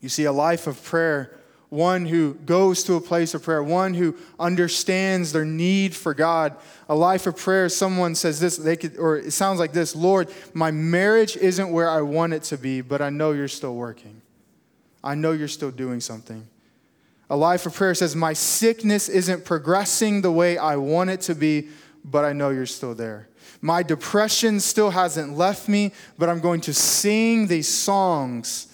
You 0.00 0.08
see, 0.08 0.24
a 0.24 0.32
life 0.32 0.66
of 0.66 0.82
prayer 0.82 1.38
one 1.70 2.04
who 2.04 2.34
goes 2.34 2.82
to 2.84 2.94
a 2.94 3.00
place 3.00 3.32
of 3.32 3.44
prayer, 3.44 3.62
one 3.62 3.94
who 3.94 4.16
understands 4.38 5.32
their 5.32 5.44
need 5.44 5.94
for 5.94 6.12
God. 6.12 6.56
A 6.88 6.94
life 6.94 7.28
of 7.28 7.36
prayer, 7.36 7.68
someone 7.68 8.16
says 8.16 8.40
this, 8.40 8.56
they 8.56 8.76
could, 8.76 8.98
or 8.98 9.18
it 9.18 9.30
sounds 9.30 9.60
like 9.60 9.72
this 9.72 9.94
Lord, 9.94 10.28
my 10.52 10.72
marriage 10.72 11.36
isn't 11.36 11.70
where 11.70 11.88
I 11.88 12.02
want 12.02 12.32
it 12.32 12.42
to 12.44 12.58
be, 12.58 12.80
but 12.80 13.00
I 13.00 13.08
know 13.08 13.30
you're 13.30 13.48
still 13.48 13.76
working. 13.76 14.20
I 15.02 15.14
know 15.14 15.32
you're 15.32 15.48
still 15.48 15.70
doing 15.70 16.00
something. 16.00 16.46
A 17.30 17.36
life 17.36 17.64
of 17.64 17.74
prayer 17.74 17.94
says, 17.94 18.16
My 18.16 18.32
sickness 18.32 19.08
isn't 19.08 19.44
progressing 19.44 20.22
the 20.22 20.32
way 20.32 20.58
I 20.58 20.74
want 20.74 21.10
it 21.10 21.20
to 21.22 21.36
be, 21.36 21.68
but 22.04 22.24
I 22.24 22.32
know 22.32 22.50
you're 22.50 22.66
still 22.66 22.94
there. 22.94 23.28
My 23.60 23.84
depression 23.84 24.58
still 24.58 24.90
hasn't 24.90 25.36
left 25.36 25.68
me, 25.68 25.92
but 26.18 26.28
I'm 26.28 26.40
going 26.40 26.62
to 26.62 26.74
sing 26.74 27.46
these 27.46 27.68
songs 27.68 28.66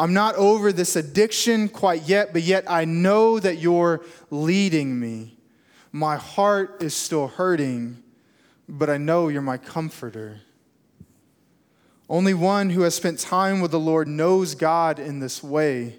I'm 0.00 0.14
not 0.14 0.34
over 0.36 0.72
this 0.72 0.96
addiction 0.96 1.68
quite 1.68 2.08
yet, 2.08 2.32
but 2.32 2.40
yet 2.40 2.64
I 2.66 2.86
know 2.86 3.38
that 3.38 3.58
you're 3.58 4.00
leading 4.30 4.98
me. 4.98 5.36
My 5.92 6.16
heart 6.16 6.82
is 6.82 6.94
still 6.94 7.28
hurting, 7.28 8.02
but 8.66 8.88
I 8.88 8.96
know 8.96 9.28
you're 9.28 9.42
my 9.42 9.58
comforter. 9.58 10.40
Only 12.08 12.32
one 12.32 12.70
who 12.70 12.80
has 12.80 12.94
spent 12.94 13.18
time 13.18 13.60
with 13.60 13.72
the 13.72 13.78
Lord 13.78 14.08
knows 14.08 14.54
God 14.54 14.98
in 14.98 15.20
this 15.20 15.42
way. 15.42 15.96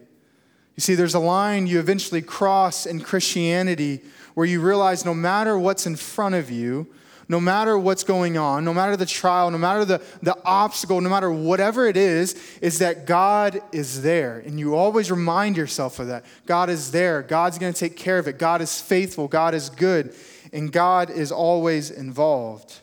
You 0.75 0.79
see, 0.81 0.95
there's 0.95 1.13
a 1.13 1.19
line 1.19 1.67
you 1.67 1.77
eventually 1.77 2.23
cross 2.23 2.87
in 2.87 3.01
Christianity 3.01 4.01
where 4.33 4.47
you 4.47 4.61
realize 4.61 5.05
no 5.05 5.13
matter 5.13 5.59
what's 5.59 5.85
in 5.85 5.95
front 5.95 6.33
of 6.33 6.49
you, 6.49 6.87
no 7.31 7.39
matter 7.39 7.77
what's 7.77 8.03
going 8.03 8.37
on, 8.37 8.65
no 8.65 8.73
matter 8.73 8.97
the 8.97 9.05
trial, 9.05 9.49
no 9.51 9.57
matter 9.57 9.85
the, 9.85 10.01
the 10.21 10.37
obstacle, 10.43 10.99
no 10.99 11.09
matter 11.09 11.31
whatever 11.31 11.87
it 11.87 11.95
is, 11.95 12.35
is 12.61 12.79
that 12.79 13.05
God 13.05 13.61
is 13.71 14.01
there. 14.01 14.39
And 14.39 14.59
you 14.59 14.75
always 14.75 15.09
remind 15.09 15.55
yourself 15.55 15.99
of 15.99 16.07
that. 16.07 16.25
God 16.45 16.69
is 16.69 16.91
there. 16.91 17.21
God's 17.21 17.57
going 17.57 17.71
to 17.71 17.79
take 17.79 17.95
care 17.95 18.19
of 18.19 18.27
it. 18.27 18.37
God 18.37 18.59
is 18.59 18.81
faithful. 18.81 19.29
God 19.29 19.53
is 19.53 19.69
good. 19.69 20.13
And 20.51 20.73
God 20.73 21.09
is 21.09 21.31
always 21.31 21.89
involved. 21.89 22.81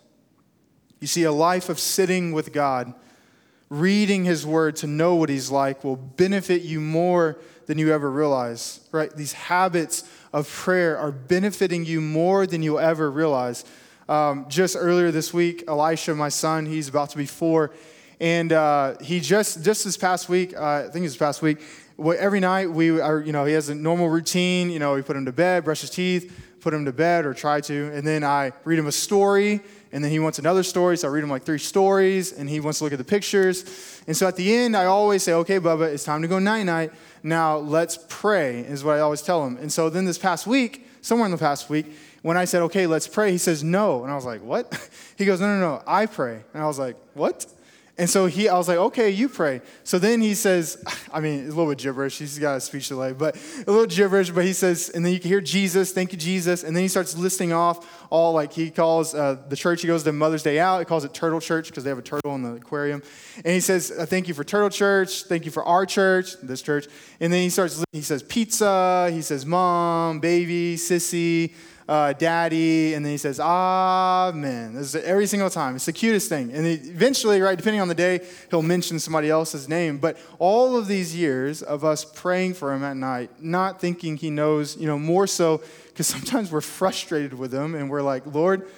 You 0.99 1.09
see, 1.09 1.25
a 1.25 1.33
life 1.33 1.69
of 1.69 1.79
sitting 1.79 2.33
with 2.33 2.51
God, 2.51 2.95
reading 3.69 4.25
His 4.25 4.47
Word 4.47 4.77
to 4.77 4.87
know 4.87 5.15
what 5.17 5.29
He's 5.29 5.51
like, 5.51 5.85
will 5.85 5.97
benefit 5.97 6.63
you 6.63 6.81
more 6.81 7.39
than 7.67 7.77
you 7.77 7.93
ever 7.93 8.11
realize, 8.11 8.81
right? 8.93 9.15
These 9.15 9.35
habits 9.35 10.09
of 10.33 10.51
prayer 10.51 10.97
are 10.97 11.13
benefiting 11.13 11.85
you 11.85 12.01
more 12.01 12.47
than 12.47 12.63
you'll 12.63 12.79
ever 12.79 13.11
realize. 13.11 13.67
Um, 14.09 14.47
just 14.49 14.75
earlier 14.79 15.11
this 15.11 15.35
week, 15.35 15.65
Elisha, 15.69 16.15
my 16.15 16.31
son, 16.31 16.65
he's 16.65 16.89
about 16.89 17.11
to 17.11 17.19
be 17.19 17.27
four, 17.27 17.73
and 18.19 18.51
uh, 18.55 18.95
he 19.03 19.21
just 19.21 19.63
just 19.63 19.85
this 19.85 19.99
past 19.99 20.31
week, 20.31 20.57
uh, 20.57 20.87
I 20.87 20.89
think 20.91 21.05
it's 21.05 21.13
this 21.13 21.19
past 21.19 21.43
week. 21.43 21.59
Every 21.99 22.41
night 22.41 22.71
we 22.71 23.01
are, 23.01 23.21
you 23.21 23.33
know, 23.33 23.45
he 23.45 23.53
has 23.53 23.69
a 23.69 23.75
normal 23.75 24.09
routine. 24.09 24.71
You 24.71 24.79
know, 24.79 24.95
we 24.95 25.03
put 25.03 25.15
him 25.15 25.27
to 25.27 25.33
bed, 25.33 25.65
brush 25.65 25.83
his 25.83 25.91
teeth, 25.91 26.33
put 26.61 26.73
him 26.73 26.87
to 26.87 26.93
bed, 26.93 27.27
or 27.27 27.35
try 27.35 27.61
to, 27.61 27.91
and 27.93 28.07
then 28.07 28.25
I 28.25 28.53
read 28.65 28.79
him 28.79 28.87
a 28.87 28.93
story, 28.93 29.61
and 29.93 30.03
then 30.03 30.11
he 30.11 30.21
wants 30.21 30.39
another 30.39 30.63
story, 30.63 30.97
so 30.97 31.09
I 31.09 31.11
read 31.11 31.23
him 31.23 31.31
like 31.31 31.43
three 31.43 31.59
stories, 31.59 32.33
and 32.33 32.49
he 32.49 32.61
wants 32.61 32.79
to 32.79 32.85
look 32.85 32.95
at 32.95 32.99
the 32.99 33.05
pictures. 33.05 34.03
And 34.07 34.17
so 34.17 34.27
at 34.27 34.37
the 34.37 34.55
end, 34.55 34.75
I 34.75 34.87
always 34.87 35.23
say, 35.23 35.35
"Okay, 35.35 35.61
Bubba, 35.61 35.93
it's 35.93 36.05
time 36.05 36.23
to 36.23 36.29
go 36.29 36.39
night 36.39 36.63
night. 36.63 36.93
Now 37.23 37.59
let's 37.59 37.99
pray," 38.09 38.61
is 38.61 38.83
what 38.83 38.97
I 38.97 39.01
always 39.01 39.21
tell 39.21 39.47
him. 39.47 39.59
And 39.59 39.71
so 39.71 39.91
then 39.91 40.07
this 40.07 40.17
past 40.17 40.47
week, 40.47 40.87
somewhere 41.03 41.27
in 41.27 41.33
the 41.33 41.37
past 41.37 41.69
week, 41.69 41.93
when 42.23 42.37
I 42.37 42.45
said, 42.45 42.63
okay, 42.63 42.87
let's 42.87 43.09
pray, 43.09 43.31
he 43.33 43.39
says, 43.39 43.63
no. 43.63 44.03
And 44.03 44.13
I 44.13 44.15
was 44.15 44.25
like, 44.25 44.43
what? 44.43 44.91
He 45.17 45.25
goes, 45.25 45.41
no, 45.41 45.49
no, 45.49 45.59
no, 45.59 45.83
I 45.85 46.07
pray. 46.07 46.45
And 46.55 46.63
I 46.63 46.67
was 46.67 46.79
like, 46.79 46.97
what? 47.15 47.45
And 47.99 48.09
so 48.09 48.27
he, 48.27 48.49
I 48.49 48.57
was 48.57 48.69
like, 48.69 48.79
okay, 48.79 49.11
you 49.11 49.29
pray. 49.29 49.61
So 49.83 49.99
then 49.99 50.21
he 50.21 50.35
says, 50.35 50.81
I 51.13 51.19
mean, 51.19 51.41
a 51.41 51.49
little 51.49 51.67
bit 51.67 51.79
gibberish. 51.79 52.17
He's 52.17 52.39
got 52.39 52.57
a 52.57 52.61
speech 52.61 52.87
delay, 52.87 53.13
but 53.13 53.35
a 53.67 53.71
little 53.71 53.87
gibberish. 53.87 54.31
But 54.31 54.45
he 54.45 54.53
says, 54.53 54.89
and 54.91 55.05
then 55.05 55.13
you 55.13 55.19
can 55.19 55.29
hear 55.29 55.41
Jesus, 55.41 55.91
thank 55.93 56.13
you, 56.13 56.19
Jesus. 56.19 56.63
And 56.63 56.77
then 56.77 56.85
he 56.85 56.89
starts 56.89 57.17
listing 57.17 57.53
off 57.53 58.07
all 58.09 58.33
like 58.33 58.53
he 58.53 58.71
calls 58.71 59.17
uh, 59.17 59.39
the 59.49 59.57
church 59.57 59.81
he 59.81 59.89
goes 59.89 60.05
to 60.05 60.13
Mother's 60.13 60.45
Day 60.45 60.61
out. 60.61 60.79
He 60.79 60.85
calls 60.85 61.05
it 61.05 61.13
Turtle 61.13 61.41
Church 61.41 61.67
because 61.67 61.83
they 61.83 61.91
have 61.91 61.99
a 61.99 62.03
turtle 62.03 62.37
in 62.37 62.43
the 62.43 62.55
aquarium. 62.55 63.03
And 63.39 63.53
he 63.53 63.61
says, 63.61 63.91
uh, 63.91 64.07
thank 64.07 64.29
you 64.29 64.35
for 64.35 64.45
Turtle 64.45 64.71
Church, 64.71 65.25
thank 65.25 65.45
you 65.45 65.51
for 65.51 65.65
our 65.65 65.85
church, 65.85 66.35
this 66.41 66.63
church. 66.63 66.87
And 67.19 67.33
then 67.33 67.43
he 67.43 67.51
starts, 67.51 67.85
he 67.91 68.03
says 68.03 68.23
pizza, 68.23 69.11
he 69.13 69.23
says 69.23 69.45
mom, 69.45 70.21
baby, 70.21 70.77
sissy 70.77 71.53
uh, 71.89 72.13
daddy, 72.13 72.93
and 72.93 73.05
then 73.05 73.13
he 73.13 73.17
says, 73.17 73.41
amen. 73.41 74.75
This 74.75 74.95
is 74.95 75.05
every 75.05 75.27
single 75.27 75.49
time. 75.49 75.75
It's 75.75 75.87
the 75.87 75.93
cutest 75.93 76.29
thing. 76.29 76.53
And 76.53 76.67
eventually, 76.67 77.41
right, 77.41 77.57
depending 77.57 77.81
on 77.81 77.89
the 77.89 77.95
day, 77.95 78.21
he'll 78.51 78.63
mention 78.63 78.99
somebody 78.99 79.31
else's 79.31 79.71
name. 79.71 79.97
But 79.97 80.19
all 80.39 80.77
of 80.77 80.87
these 80.87 81.17
years 81.17 81.63
of 81.63 81.85
us 81.85 82.05
praying 82.05 82.55
for 82.55 82.75
him 82.75 82.85
at 82.85 82.97
night, 82.97 83.43
not 83.43 83.81
thinking 83.81 84.19
he 84.19 84.29
knows, 84.29 84.77
you 84.77 84.87
know, 84.87 84.99
more 84.99 85.27
so 85.27 85.63
because 85.87 86.07
sometimes 86.17 86.53
we're 86.53 86.61
frustrated 86.61 87.33
with 87.33 87.53
him 87.53 87.75
and 87.75 87.89
we're 87.89 88.03
like, 88.03 88.27
Lord, 88.27 88.69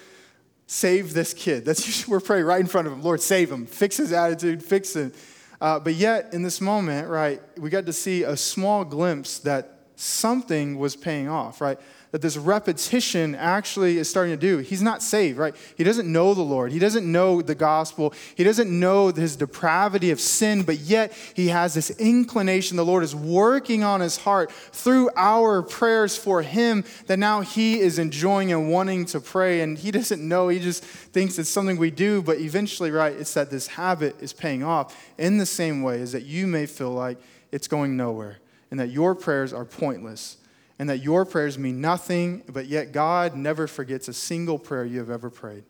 save 0.68 1.12
this 1.12 1.34
kid. 1.34 1.64
That's 1.64 1.84
usually 1.86 2.12
we're 2.12 2.20
praying 2.20 2.44
right 2.44 2.60
in 2.60 2.68
front 2.68 2.86
of 2.86 2.92
him. 2.92 3.02
Lord, 3.02 3.20
save 3.20 3.50
him. 3.50 3.66
Fix 3.66 3.96
his 3.96 4.12
attitude. 4.12 4.62
Fix 4.62 4.94
it. 4.94 5.16
Uh, 5.60 5.80
but 5.80 5.94
yet, 5.94 6.32
in 6.32 6.42
this 6.42 6.60
moment, 6.60 7.08
right, 7.08 7.42
we 7.58 7.70
got 7.70 7.86
to 7.86 7.92
see 7.92 8.22
a 8.22 8.36
small 8.36 8.84
glimpse 8.84 9.40
that 9.40 9.80
something 9.96 10.78
was 10.78 10.96
paying 10.96 11.28
off, 11.28 11.60
right? 11.60 11.78
That 12.12 12.22
this 12.22 12.36
repetition 12.36 13.36
actually 13.36 13.98
is 13.98 14.10
starting 14.10 14.32
to 14.32 14.40
do. 14.40 14.58
He's 14.58 14.82
not 14.82 15.02
saved, 15.02 15.38
right? 15.38 15.54
He 15.76 15.84
doesn't 15.84 16.10
know 16.10 16.34
the 16.34 16.42
Lord. 16.42 16.72
He 16.72 16.80
doesn't 16.80 17.10
know 17.10 17.40
the 17.40 17.54
gospel. 17.54 18.12
He 18.34 18.42
doesn't 18.42 18.68
know 18.68 19.12
his 19.12 19.36
depravity 19.36 20.10
of 20.10 20.20
sin, 20.20 20.62
but 20.62 20.78
yet 20.78 21.12
he 21.34 21.48
has 21.48 21.74
this 21.74 21.90
inclination. 21.90 22.76
The 22.76 22.84
Lord 22.84 23.04
is 23.04 23.14
working 23.14 23.84
on 23.84 24.00
his 24.00 24.16
heart 24.16 24.50
through 24.50 25.10
our 25.16 25.62
prayers 25.62 26.16
for 26.16 26.42
him 26.42 26.84
that 27.06 27.18
now 27.18 27.42
he 27.42 27.78
is 27.78 27.98
enjoying 27.98 28.50
and 28.50 28.70
wanting 28.70 29.04
to 29.06 29.20
pray. 29.20 29.60
And 29.60 29.78
he 29.78 29.92
doesn't 29.92 30.26
know. 30.26 30.48
He 30.48 30.58
just 30.58 30.82
thinks 30.82 31.38
it's 31.38 31.48
something 31.48 31.76
we 31.76 31.92
do, 31.92 32.22
but 32.22 32.40
eventually, 32.40 32.90
right, 32.90 33.12
it's 33.12 33.34
that 33.34 33.50
this 33.50 33.68
habit 33.68 34.20
is 34.20 34.32
paying 34.32 34.64
off 34.64 34.96
in 35.16 35.38
the 35.38 35.46
same 35.46 35.82
way 35.82 36.02
as 36.02 36.10
that 36.12 36.24
you 36.24 36.48
may 36.48 36.66
feel 36.66 36.90
like 36.90 37.18
it's 37.52 37.68
going 37.68 37.96
nowhere 37.96 38.38
and 38.70 38.80
that 38.80 38.90
your 38.90 39.14
prayers 39.14 39.52
are 39.52 39.64
pointless 39.64 40.36
and 40.80 40.88
that 40.88 41.02
your 41.02 41.26
prayers 41.26 41.58
mean 41.58 41.78
nothing, 41.82 42.42
but 42.48 42.64
yet 42.64 42.90
God 42.90 43.36
never 43.36 43.66
forgets 43.66 44.08
a 44.08 44.14
single 44.14 44.58
prayer 44.58 44.82
you 44.82 44.98
have 44.98 45.10
ever 45.10 45.28
prayed. 45.28 45.64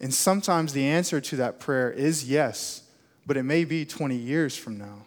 And 0.00 0.14
sometimes 0.14 0.72
the 0.72 0.86
answer 0.86 1.20
to 1.20 1.36
that 1.36 1.60
prayer 1.60 1.92
is 1.92 2.24
yes, 2.24 2.84
but 3.26 3.36
it 3.36 3.42
may 3.42 3.66
be 3.66 3.84
20 3.84 4.16
years 4.16 4.56
from 4.56 4.78
now. 4.78 5.04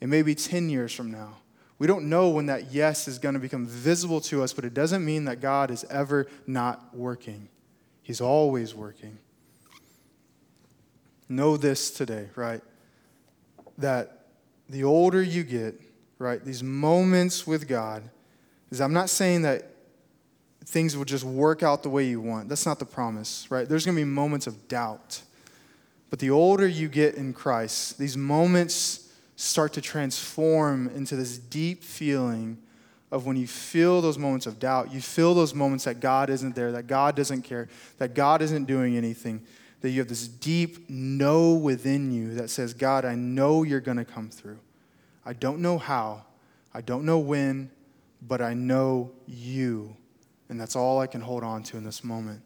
It 0.00 0.06
may 0.06 0.22
be 0.22 0.36
10 0.36 0.68
years 0.68 0.92
from 0.92 1.10
now. 1.10 1.38
We 1.80 1.88
don't 1.88 2.08
know 2.08 2.28
when 2.28 2.46
that 2.46 2.70
yes 2.70 3.08
is 3.08 3.18
going 3.18 3.34
to 3.34 3.40
become 3.40 3.66
visible 3.66 4.20
to 4.20 4.40
us, 4.40 4.52
but 4.52 4.64
it 4.64 4.72
doesn't 4.72 5.04
mean 5.04 5.24
that 5.24 5.40
God 5.40 5.72
is 5.72 5.84
ever 5.90 6.28
not 6.46 6.94
working. 6.94 7.48
He's 8.04 8.20
always 8.20 8.72
working. 8.72 9.18
Know 11.28 11.56
this 11.56 11.90
today, 11.90 12.28
right? 12.36 12.62
That 13.78 14.26
the 14.68 14.84
older 14.84 15.20
you 15.20 15.42
get, 15.42 15.80
right? 16.18 16.44
These 16.44 16.62
moments 16.62 17.46
with 17.46 17.68
God. 17.68 18.02
Is 18.70 18.80
I'm 18.80 18.92
not 18.92 19.10
saying 19.10 19.42
that 19.42 19.70
things 20.64 20.96
will 20.96 21.04
just 21.04 21.24
work 21.24 21.62
out 21.62 21.82
the 21.82 21.88
way 21.88 22.04
you 22.04 22.20
want. 22.20 22.48
That's 22.48 22.66
not 22.66 22.78
the 22.78 22.84
promise, 22.84 23.46
right? 23.50 23.68
There's 23.68 23.84
going 23.84 23.96
to 23.96 24.00
be 24.00 24.04
moments 24.04 24.46
of 24.46 24.68
doubt. 24.68 25.22
But 26.10 26.18
the 26.18 26.30
older 26.30 26.66
you 26.66 26.88
get 26.88 27.14
in 27.14 27.32
Christ, 27.32 27.98
these 27.98 28.16
moments 28.16 29.12
start 29.36 29.72
to 29.74 29.80
transform 29.80 30.88
into 30.94 31.14
this 31.14 31.38
deep 31.38 31.84
feeling 31.84 32.58
of 33.12 33.26
when 33.26 33.36
you 33.36 33.46
feel 33.46 34.00
those 34.00 34.18
moments 34.18 34.46
of 34.46 34.58
doubt, 34.58 34.92
you 34.92 35.00
feel 35.00 35.34
those 35.34 35.54
moments 35.54 35.84
that 35.84 36.00
God 36.00 36.28
isn't 36.30 36.56
there, 36.56 36.72
that 36.72 36.86
God 36.88 37.14
doesn't 37.14 37.42
care, 37.42 37.68
that 37.98 38.14
God 38.14 38.42
isn't 38.42 38.64
doing 38.64 38.96
anything, 38.96 39.42
that 39.80 39.90
you 39.90 40.00
have 40.00 40.08
this 40.08 40.26
deep 40.26 40.90
know 40.90 41.54
within 41.54 42.10
you 42.10 42.34
that 42.34 42.50
says, 42.50 42.74
God, 42.74 43.04
I 43.04 43.14
know 43.14 43.62
you're 43.62 43.80
going 43.80 43.98
to 43.98 44.04
come 44.04 44.28
through. 44.28 44.58
I 45.26 45.32
don't 45.32 45.58
know 45.60 45.76
how, 45.76 46.24
I 46.72 46.80
don't 46.80 47.04
know 47.04 47.18
when, 47.18 47.70
but 48.22 48.40
I 48.40 48.54
know 48.54 49.10
you. 49.26 49.96
And 50.48 50.60
that's 50.60 50.76
all 50.76 51.00
I 51.00 51.08
can 51.08 51.20
hold 51.20 51.42
on 51.42 51.64
to 51.64 51.76
in 51.76 51.84
this 51.84 52.04
moment. 52.04 52.40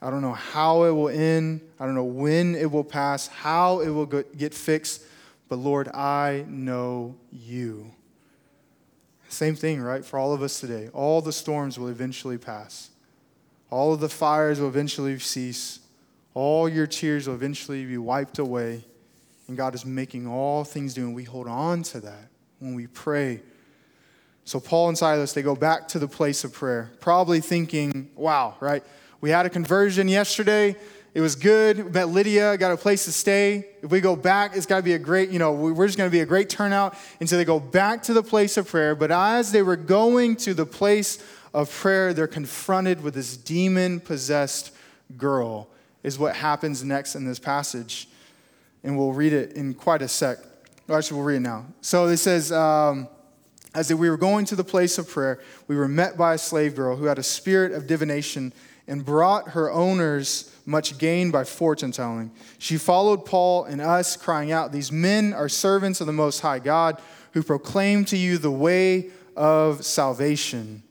I 0.00 0.10
don't 0.10 0.22
know 0.22 0.34
how 0.34 0.84
it 0.84 0.92
will 0.92 1.08
end. 1.08 1.60
I 1.80 1.84
don't 1.84 1.96
know 1.96 2.04
when 2.04 2.54
it 2.54 2.70
will 2.70 2.84
pass, 2.84 3.26
how 3.26 3.80
it 3.80 3.88
will 3.88 4.06
get 4.06 4.54
fixed. 4.54 5.02
But 5.48 5.56
Lord, 5.56 5.88
I 5.88 6.44
know 6.48 7.16
you. 7.32 7.90
Same 9.28 9.56
thing, 9.56 9.80
right? 9.80 10.04
For 10.04 10.18
all 10.18 10.32
of 10.32 10.42
us 10.42 10.60
today. 10.60 10.88
All 10.92 11.20
the 11.20 11.32
storms 11.32 11.78
will 11.78 11.88
eventually 11.88 12.38
pass, 12.38 12.90
all 13.70 13.92
of 13.92 13.98
the 13.98 14.08
fires 14.08 14.60
will 14.60 14.68
eventually 14.68 15.18
cease, 15.18 15.80
all 16.34 16.68
your 16.68 16.86
tears 16.86 17.26
will 17.26 17.34
eventually 17.34 17.84
be 17.84 17.98
wiped 17.98 18.38
away. 18.38 18.84
And 19.48 19.56
God 19.56 19.74
is 19.74 19.84
making 19.84 20.26
all 20.26 20.64
things 20.64 20.96
new, 20.96 21.06
and 21.06 21.14
we 21.14 21.24
hold 21.24 21.46
on 21.46 21.82
to 21.84 22.00
that 22.00 22.28
when 22.58 22.74
we 22.74 22.86
pray. 22.86 23.42
So, 24.44 24.60
Paul 24.60 24.88
and 24.88 24.98
Silas, 24.98 25.32
they 25.32 25.42
go 25.42 25.56
back 25.56 25.88
to 25.88 25.98
the 25.98 26.08
place 26.08 26.44
of 26.44 26.52
prayer, 26.52 26.90
probably 27.00 27.40
thinking, 27.40 28.10
wow, 28.14 28.56
right? 28.60 28.82
We 29.20 29.30
had 29.30 29.46
a 29.46 29.50
conversion 29.50 30.08
yesterday, 30.08 30.76
It 31.16 31.22
was 31.22 31.34
good. 31.34 31.78
We 31.78 31.90
met 31.92 32.10
Lydia, 32.10 32.58
got 32.58 32.72
a 32.72 32.76
place 32.76 33.06
to 33.06 33.10
stay. 33.10 33.68
If 33.82 33.90
we 33.90 34.02
go 34.02 34.14
back, 34.16 34.54
it's 34.54 34.66
got 34.66 34.76
to 34.76 34.82
be 34.82 34.92
a 34.92 34.98
great, 34.98 35.30
you 35.30 35.38
know, 35.38 35.50
we're 35.54 35.86
just 35.86 35.96
going 35.96 36.10
to 36.10 36.12
be 36.12 36.20
a 36.20 36.26
great 36.26 36.50
turnout. 36.50 36.94
And 37.20 37.26
so 37.26 37.38
they 37.38 37.46
go 37.46 37.58
back 37.58 38.02
to 38.02 38.12
the 38.12 38.22
place 38.22 38.58
of 38.58 38.68
prayer. 38.68 38.94
But 38.94 39.10
as 39.10 39.50
they 39.50 39.62
were 39.62 39.76
going 39.76 40.36
to 40.36 40.52
the 40.52 40.66
place 40.66 41.18
of 41.54 41.72
prayer, 41.72 42.12
they're 42.12 42.26
confronted 42.26 43.02
with 43.02 43.14
this 43.14 43.34
demon 43.34 43.98
possessed 44.00 44.72
girl, 45.16 45.68
is 46.02 46.18
what 46.18 46.36
happens 46.36 46.84
next 46.84 47.14
in 47.14 47.24
this 47.24 47.38
passage. 47.38 48.10
And 48.82 48.96
we'll 48.96 49.12
read 49.12 49.32
it 49.32 49.52
in 49.52 49.74
quite 49.74 50.02
a 50.02 50.08
sec. 50.08 50.38
Actually, 50.88 51.16
we'll 51.16 51.26
read 51.26 51.36
it 51.36 51.40
now. 51.40 51.66
So 51.80 52.06
it 52.06 52.18
says, 52.18 52.52
um, 52.52 53.08
as 53.74 53.92
we 53.92 54.08
were 54.08 54.16
going 54.16 54.44
to 54.46 54.56
the 54.56 54.64
place 54.64 54.98
of 54.98 55.08
prayer, 55.08 55.40
we 55.68 55.76
were 55.76 55.88
met 55.88 56.16
by 56.16 56.34
a 56.34 56.38
slave 56.38 56.74
girl 56.74 56.96
who 56.96 57.04
had 57.06 57.18
a 57.18 57.22
spirit 57.22 57.72
of 57.72 57.86
divination 57.86 58.52
and 58.88 59.04
brought 59.04 59.50
her 59.50 59.70
owners 59.70 60.52
much 60.64 60.98
gain 60.98 61.30
by 61.30 61.44
fortune 61.44 61.92
telling. 61.92 62.30
She 62.58 62.78
followed 62.78 63.24
Paul 63.24 63.64
and 63.64 63.80
us, 63.80 64.16
crying 64.16 64.52
out, 64.52 64.72
These 64.72 64.90
men 64.92 65.32
are 65.32 65.48
servants 65.48 66.00
of 66.00 66.06
the 66.06 66.12
Most 66.12 66.40
High 66.40 66.58
God 66.58 67.00
who 67.32 67.42
proclaim 67.42 68.04
to 68.06 68.16
you 68.16 68.38
the 68.38 68.50
way 68.50 69.10
of 69.36 69.84
salvation. 69.84 70.82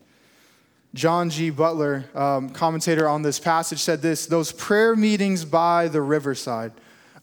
John 0.93 1.29
G. 1.29 1.49
Butler, 1.49 2.05
um, 2.13 2.49
commentator 2.49 3.09
on 3.09 3.21
this 3.21 3.39
passage, 3.39 3.79
said 3.79 4.01
this 4.01 4.27
Those 4.27 4.51
prayer 4.51 4.95
meetings 4.95 5.43
by 5.43 5.87
the 5.87 6.01
riverside 6.01 6.71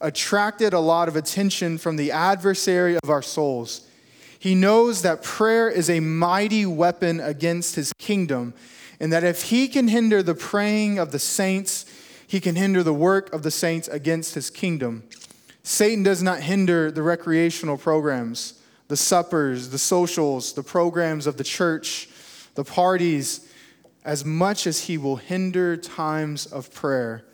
attracted 0.03 0.73
a 0.73 0.81
lot 0.81 1.09
of 1.09 1.17
attention 1.17 1.79
from 1.79 1.97
the 1.97 2.13
adversary 2.13 2.99
of 3.03 3.09
our 3.09 3.23
souls. 3.23 3.87
He 4.39 4.55
knows 4.55 5.03
that 5.03 5.23
prayer 5.23 5.71
is 5.71 5.89
a 5.89 6.01
mighty 6.01 6.67
weapon 6.67 7.21
against 7.21 7.77
his 7.77 7.93
kingdom, 7.99 8.55
and 8.99 9.13
that 9.13 9.25
if 9.25 9.45
he 9.45 9.69
can 9.69 9.89
hinder 9.89 10.23
the 10.23 10.35
praying 10.35 10.99
of 10.99 11.13
the 11.13 11.19
saints, 11.19 11.87
he 12.27 12.41
can 12.41 12.57
hinder 12.57 12.83
the 12.83 12.93
work 12.93 13.33
of 13.33 13.45
the 13.45 13.51
saints 13.51 13.89
against 13.89 14.35
his 14.35 14.51
kingdom. 14.51 15.05
Satan 15.63 16.03
does 16.03 16.23
not 16.23 16.41
hinder 16.41 16.91
the 16.91 17.03
recreational 17.03 17.79
programs, 17.79 18.61
the 18.89 18.97
suppers, 18.97 19.69
the 19.69 19.79
socials, 19.79 20.53
the 20.55 20.63
programs 20.63 21.27
of 21.27 21.37
the 21.37 21.45
church, 21.45 22.09
the 22.55 22.65
parties, 22.65 23.49
as 24.05 24.25
much 24.25 24.67
as 24.67 24.81
he 24.81 24.99
will 24.99 25.17
hinder 25.17 25.77
times 25.77 26.47
of 26.47 26.73
prayer. 26.75 27.25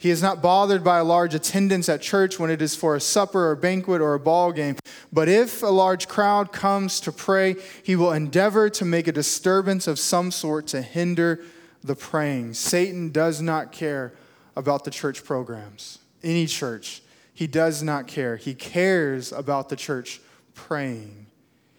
He 0.00 0.08
is 0.08 0.22
not 0.22 0.40
bothered 0.40 0.82
by 0.82 0.96
a 0.96 1.04
large 1.04 1.34
attendance 1.34 1.86
at 1.90 2.00
church 2.00 2.38
when 2.38 2.50
it 2.50 2.62
is 2.62 2.74
for 2.74 2.96
a 2.96 3.00
supper 3.00 3.50
or 3.50 3.54
banquet 3.54 4.00
or 4.00 4.14
a 4.14 4.18
ball 4.18 4.50
game. 4.50 4.76
But 5.12 5.28
if 5.28 5.62
a 5.62 5.66
large 5.66 6.08
crowd 6.08 6.52
comes 6.52 7.00
to 7.00 7.12
pray, 7.12 7.56
he 7.82 7.96
will 7.96 8.12
endeavor 8.12 8.70
to 8.70 8.84
make 8.86 9.08
a 9.08 9.12
disturbance 9.12 9.86
of 9.86 9.98
some 9.98 10.30
sort 10.30 10.66
to 10.68 10.80
hinder 10.80 11.44
the 11.84 11.94
praying. 11.94 12.54
Satan 12.54 13.10
does 13.10 13.42
not 13.42 13.72
care 13.72 14.14
about 14.56 14.84
the 14.84 14.90
church 14.90 15.22
programs, 15.22 15.98
any 16.22 16.46
church. 16.46 17.02
He 17.34 17.46
does 17.46 17.82
not 17.82 18.06
care. 18.06 18.36
He 18.36 18.54
cares 18.54 19.32
about 19.32 19.68
the 19.68 19.76
church 19.76 20.22
praying. 20.54 21.26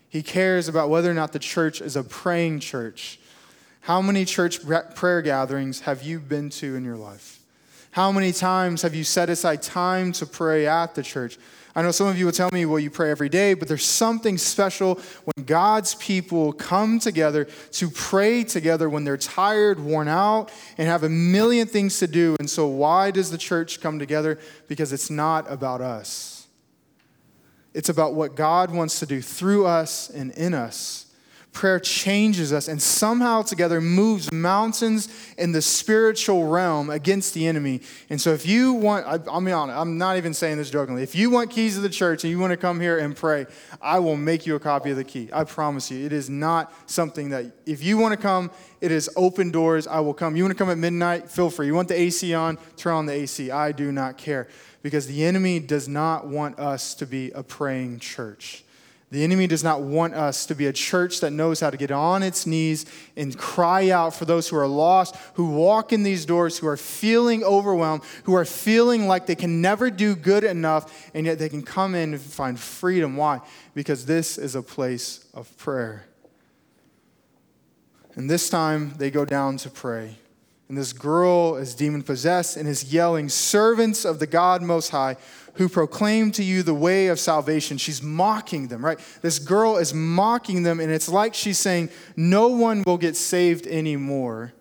He 0.09 0.21
cares 0.21 0.67
about 0.67 0.91
whether 0.91 1.09
or 1.09 1.15
not 1.15 1.31
the 1.31 1.39
church 1.39 1.81
is 1.81 1.95
a 1.95 2.03
praying 2.03 2.59
church. 2.59 3.19
How 3.79 3.99
many 3.99 4.25
church 4.25 4.59
prayer 4.93 5.23
gatherings 5.23 5.79
have 5.81 6.03
you 6.03 6.19
been 6.19 6.51
to 6.51 6.75
in 6.75 6.85
your 6.85 6.97
life? 6.97 7.40
How 7.91 8.09
many 8.11 8.31
times 8.31 8.83
have 8.83 8.95
you 8.95 9.03
set 9.03 9.29
aside 9.29 9.61
time 9.61 10.13
to 10.13 10.25
pray 10.25 10.65
at 10.65 10.95
the 10.95 11.03
church? 11.03 11.37
I 11.75 11.81
know 11.81 11.91
some 11.91 12.07
of 12.07 12.17
you 12.17 12.25
will 12.25 12.31
tell 12.31 12.49
me, 12.51 12.65
well, 12.65 12.79
you 12.79 12.89
pray 12.89 13.11
every 13.11 13.29
day, 13.29 13.53
but 13.53 13.67
there's 13.67 13.85
something 13.85 14.37
special 14.37 14.95
when 15.23 15.45
God's 15.45 15.95
people 15.95 16.53
come 16.53 16.99
together 16.99 17.45
to 17.71 17.89
pray 17.89 18.43
together 18.43 18.89
when 18.89 19.03
they're 19.03 19.17
tired, 19.17 19.79
worn 19.79 20.07
out, 20.07 20.51
and 20.77 20.87
have 20.87 21.03
a 21.03 21.09
million 21.09 21.67
things 21.67 21.99
to 21.99 22.07
do. 22.07 22.35
And 22.39 22.49
so, 22.49 22.67
why 22.67 23.11
does 23.11 23.29
the 23.29 23.37
church 23.37 23.81
come 23.81 23.99
together? 23.99 24.39
Because 24.67 24.91
it's 24.91 25.09
not 25.09 25.49
about 25.51 25.81
us, 25.81 26.47
it's 27.73 27.89
about 27.89 28.13
what 28.15 28.35
God 28.35 28.71
wants 28.71 28.99
to 28.99 29.05
do 29.05 29.21
through 29.21 29.65
us 29.65 30.09
and 30.09 30.31
in 30.31 30.53
us. 30.53 31.10
Prayer 31.53 31.81
changes 31.81 32.53
us 32.53 32.69
and 32.69 32.81
somehow 32.81 33.41
together 33.41 33.81
moves 33.81 34.31
mountains 34.31 35.09
in 35.37 35.51
the 35.51 35.61
spiritual 35.61 36.47
realm 36.47 36.89
against 36.89 37.33
the 37.33 37.45
enemy. 37.45 37.81
And 38.09 38.21
so, 38.21 38.31
if 38.31 38.45
you 38.45 38.71
want, 38.71 39.05
I, 39.05 39.19
I 39.29 39.39
mean, 39.41 39.53
I'm 39.53 39.97
not 39.97 40.15
even 40.15 40.33
saying 40.33 40.57
this 40.57 40.69
jokingly. 40.69 41.03
If 41.03 41.13
you 41.13 41.29
want 41.29 41.51
keys 41.51 41.75
to 41.75 41.81
the 41.81 41.89
church 41.89 42.23
and 42.23 42.31
you 42.31 42.39
want 42.39 42.51
to 42.51 42.57
come 42.57 42.79
here 42.79 42.99
and 42.99 43.15
pray, 43.15 43.47
I 43.81 43.99
will 43.99 44.15
make 44.15 44.45
you 44.45 44.55
a 44.55 44.61
copy 44.61 44.91
of 44.91 44.97
the 44.97 45.03
key. 45.03 45.29
I 45.33 45.43
promise 45.43 45.91
you. 45.91 46.05
It 46.05 46.13
is 46.13 46.29
not 46.29 46.71
something 46.89 47.29
that, 47.29 47.47
if 47.65 47.83
you 47.83 47.97
want 47.97 48.13
to 48.13 48.21
come, 48.21 48.49
it 48.79 48.93
is 48.93 49.09
open 49.17 49.51
doors. 49.51 49.87
I 49.87 49.99
will 49.99 50.13
come. 50.13 50.37
You 50.37 50.43
want 50.45 50.57
to 50.57 50.57
come 50.57 50.69
at 50.69 50.77
midnight? 50.77 51.29
Feel 51.29 51.49
free. 51.49 51.65
You 51.67 51.75
want 51.75 51.89
the 51.89 51.99
AC 51.99 52.33
on? 52.33 52.59
Turn 52.77 52.93
on 52.93 53.05
the 53.07 53.13
AC. 53.13 53.51
I 53.51 53.73
do 53.73 53.91
not 53.91 54.17
care 54.17 54.47
because 54.83 55.05
the 55.05 55.25
enemy 55.25 55.59
does 55.59 55.89
not 55.89 56.27
want 56.27 56.59
us 56.59 56.93
to 56.95 57.05
be 57.05 57.31
a 57.31 57.43
praying 57.43 57.99
church. 57.99 58.63
The 59.11 59.25
enemy 59.25 59.45
does 59.45 59.61
not 59.61 59.81
want 59.81 60.13
us 60.13 60.45
to 60.45 60.55
be 60.55 60.67
a 60.67 60.73
church 60.73 61.19
that 61.19 61.31
knows 61.31 61.59
how 61.59 61.69
to 61.69 61.75
get 61.75 61.91
on 61.91 62.23
its 62.23 62.47
knees 62.47 62.85
and 63.17 63.37
cry 63.37 63.89
out 63.89 64.15
for 64.15 64.23
those 64.23 64.47
who 64.47 64.55
are 64.55 64.67
lost, 64.67 65.17
who 65.33 65.49
walk 65.49 65.91
in 65.91 66.03
these 66.03 66.25
doors, 66.25 66.57
who 66.57 66.67
are 66.67 66.77
feeling 66.77 67.43
overwhelmed, 67.43 68.03
who 68.23 68.33
are 68.35 68.45
feeling 68.45 69.07
like 69.07 69.25
they 69.25 69.35
can 69.35 69.61
never 69.61 69.89
do 69.89 70.15
good 70.15 70.45
enough, 70.45 71.11
and 71.13 71.25
yet 71.25 71.39
they 71.39 71.49
can 71.49 71.61
come 71.61 71.93
in 71.93 72.13
and 72.13 72.21
find 72.21 72.57
freedom. 72.57 73.17
Why? 73.17 73.41
Because 73.73 74.05
this 74.05 74.37
is 74.37 74.55
a 74.55 74.61
place 74.63 75.25
of 75.33 75.57
prayer. 75.57 76.05
And 78.15 78.29
this 78.29 78.49
time 78.49 78.93
they 78.97 79.11
go 79.11 79.25
down 79.25 79.57
to 79.57 79.69
pray. 79.69 80.20
And 80.71 80.77
this 80.77 80.93
girl 80.93 81.57
is 81.57 81.75
demon 81.75 82.01
possessed 82.01 82.55
and 82.55 82.65
is 82.65 82.93
yelling, 82.93 83.27
Servants 83.27 84.05
of 84.05 84.19
the 84.19 84.25
God 84.25 84.61
Most 84.61 84.87
High, 84.87 85.17
who 85.55 85.67
proclaim 85.67 86.31
to 86.31 86.43
you 86.45 86.63
the 86.63 86.73
way 86.73 87.07
of 87.07 87.19
salvation. 87.19 87.77
She's 87.77 88.01
mocking 88.01 88.69
them, 88.69 88.85
right? 88.85 88.97
This 89.21 89.37
girl 89.37 89.75
is 89.75 89.93
mocking 89.93 90.63
them, 90.63 90.79
and 90.79 90.89
it's 90.89 91.09
like 91.09 91.33
she's 91.33 91.57
saying, 91.57 91.89
No 92.15 92.47
one 92.47 92.83
will 92.85 92.97
get 92.97 93.17
saved 93.17 93.67
anymore. 93.67 94.53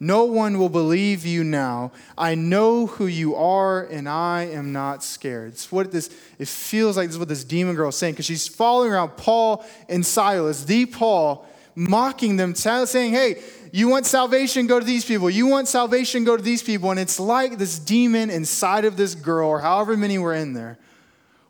No 0.00 0.24
one 0.24 0.58
will 0.58 0.68
believe 0.68 1.24
you 1.24 1.44
now. 1.44 1.92
I 2.18 2.34
know 2.34 2.86
who 2.86 3.06
you 3.06 3.36
are, 3.36 3.84
and 3.84 4.08
I 4.08 4.46
am 4.46 4.72
not 4.72 5.04
scared. 5.04 5.52
It's 5.52 5.70
what 5.70 5.92
this, 5.92 6.10
it 6.36 6.48
feels 6.48 6.96
like 6.96 7.06
this 7.06 7.14
is 7.14 7.18
what 7.20 7.28
this 7.28 7.44
demon 7.44 7.76
girl 7.76 7.90
is 7.90 7.96
saying, 7.96 8.14
because 8.14 8.26
she's 8.26 8.48
following 8.48 8.90
around 8.90 9.10
Paul 9.10 9.64
and 9.88 10.04
Silas, 10.04 10.64
the 10.64 10.86
Paul, 10.86 11.46
mocking 11.76 12.38
them, 12.38 12.56
saying, 12.56 13.12
Hey, 13.12 13.40
you 13.74 13.88
want 13.88 14.06
salvation, 14.06 14.68
go 14.68 14.78
to 14.78 14.86
these 14.86 15.04
people. 15.04 15.28
You 15.28 15.48
want 15.48 15.66
salvation, 15.66 16.22
go 16.22 16.36
to 16.36 16.42
these 16.42 16.62
people. 16.62 16.92
And 16.92 17.00
it's 17.00 17.18
like 17.18 17.58
this 17.58 17.76
demon 17.76 18.30
inside 18.30 18.84
of 18.84 18.96
this 18.96 19.16
girl, 19.16 19.48
or 19.48 19.58
however 19.58 19.96
many 19.96 20.16
were 20.16 20.32
in 20.32 20.52
there, 20.52 20.78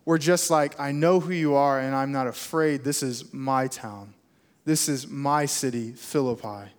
were 0.06 0.16
just 0.16 0.50
like, 0.50 0.80
I 0.80 0.90
know 0.90 1.20
who 1.20 1.34
you 1.34 1.54
are, 1.54 1.78
and 1.78 1.94
I'm 1.94 2.12
not 2.12 2.26
afraid. 2.26 2.82
This 2.82 3.02
is 3.02 3.30
my 3.34 3.66
town. 3.66 4.14
This 4.64 4.88
is 4.88 5.06
my 5.06 5.44
city, 5.44 5.92
Philippi. 5.92 6.70